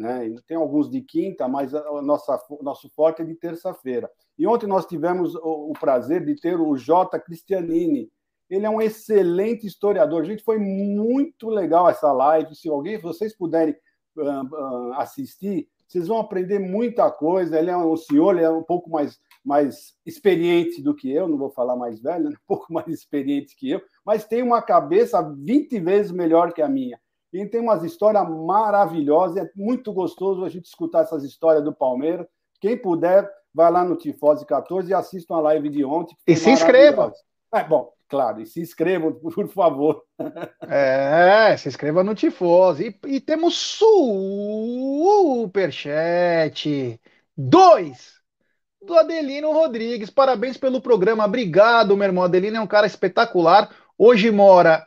[0.00, 0.34] né?
[0.46, 4.10] Tem alguns de quinta, mas a nossa, nosso forte é de terça-feira.
[4.38, 7.20] E ontem nós tivemos o, o, prazer de ter o J.
[7.20, 8.10] Cristianini.
[8.50, 10.24] Ele é um excelente historiador.
[10.24, 12.54] Gente, foi muito legal essa live.
[12.54, 13.76] Se alguém, se vocês puderem
[14.16, 17.58] uh, uh, assistir, vocês vão aprender muita coisa.
[17.58, 21.38] Ele é um senhor, ele é um pouco mais, mais experiente do que eu, não
[21.38, 22.36] vou falar mais velho, né?
[22.42, 26.68] um pouco mais experiente que eu, mas tem uma cabeça 20 vezes melhor que a
[26.68, 26.98] minha.
[27.32, 32.26] E tem umas histórias maravilhosas, é muito gostoso a gente escutar essas histórias do Palmeiras.
[32.60, 36.16] Quem puder, vai lá no Tifose 14 e assista uma live de ontem.
[36.26, 37.12] E se inscreva.
[37.54, 40.02] É, bom, claro, e se inscrevam, por favor.
[40.66, 42.98] É, se inscreva no Tifose.
[43.06, 43.54] E, e temos
[45.46, 47.00] superchat.
[47.36, 48.20] Dois
[48.82, 50.10] do Adelino Rodrigues.
[50.10, 51.24] Parabéns pelo programa.
[51.24, 52.24] Obrigado, meu irmão.
[52.24, 53.70] Adelino é um cara espetacular.
[53.98, 54.86] Hoje mora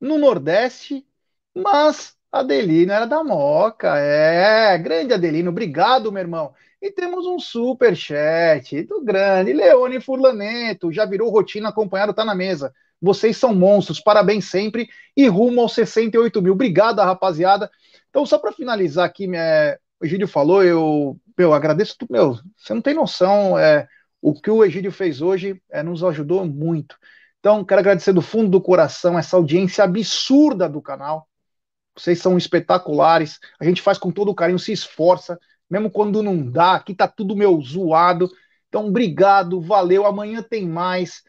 [0.00, 1.06] no Nordeste
[1.54, 3.96] mas Adelino era da Moca.
[3.98, 6.54] É, grande Adelino, obrigado, meu irmão.
[6.82, 10.90] E temos um super chat do grande Leone Furlaneto.
[10.90, 12.74] Já virou rotina acompanhado, tá na mesa.
[13.00, 16.54] Vocês são monstros, parabéns sempre e rumo aos 68 mil.
[16.54, 17.70] Obrigado, rapaziada.
[18.10, 21.96] Então, só para finalizar aqui, é, o Egídio falou, eu meu, agradeço.
[22.10, 23.86] Meu, você não tem noção, é,
[24.20, 26.96] o que o Egídio fez hoje é, nos ajudou muito.
[27.38, 31.28] Então, quero agradecer do fundo do coração essa audiência absurda do canal.
[31.96, 33.38] Vocês são espetaculares.
[33.60, 35.38] A gente faz com todo o carinho, se esforça,
[35.70, 36.74] mesmo quando não dá.
[36.74, 38.30] Aqui tá tudo meu zoado.
[38.68, 40.06] Então, obrigado, valeu.
[40.06, 41.22] Amanhã tem mais.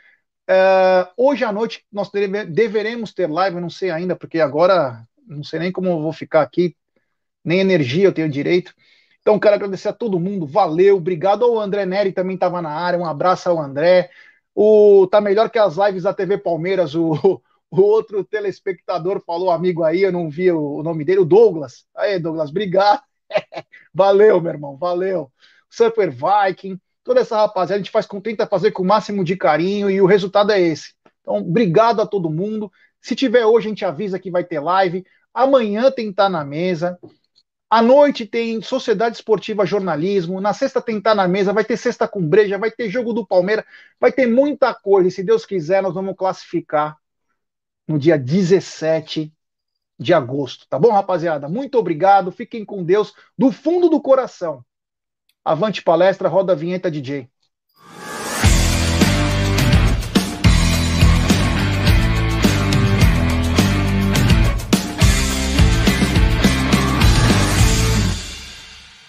[0.50, 5.44] Uh, hoje à noite nós deve, deveremos ter live, não sei ainda, porque agora não
[5.44, 6.76] sei nem como eu vou ficar aqui,
[7.44, 8.74] nem energia eu tenho direito.
[9.22, 13.00] Então, quero agradecer a todo mundo, valeu, obrigado ao André Neri, também estava na área,
[13.00, 14.10] um abraço ao André.
[14.54, 17.14] O, tá melhor que as lives da TV Palmeiras, o,
[17.72, 21.86] o outro telespectador falou, amigo aí, eu não vi o nome dele, o Douglas.
[21.96, 23.02] Aí, Douglas, obrigado.
[23.94, 25.32] valeu, meu irmão, valeu.
[25.70, 29.90] Super Viking, toda essa rapaziada, a gente faz, tenta fazer com o máximo de carinho
[29.90, 30.94] e o resultado é esse.
[31.22, 32.72] Então, obrigado a todo mundo.
[33.02, 35.06] Se tiver hoje, a gente avisa que vai ter live.
[35.34, 36.98] Amanhã tem Tá na Mesa.
[37.70, 40.40] À noite tem Sociedade Esportiva Jornalismo.
[40.40, 41.52] Na sexta tem Tá na Mesa.
[41.52, 42.58] Vai ter Sexta com Breja.
[42.58, 43.66] Vai ter Jogo do Palmeiras.
[44.00, 45.08] Vai ter muita coisa.
[45.08, 46.98] E se Deus quiser, nós vamos classificar
[47.88, 49.34] no dia 17
[50.00, 50.68] de agosto.
[50.68, 51.48] Tá bom, rapaziada?
[51.48, 52.32] Muito obrigado.
[52.32, 54.64] Fiquem com Deus do fundo do coração.
[55.46, 57.30] Avante palestra, roda a vinheta, DJ.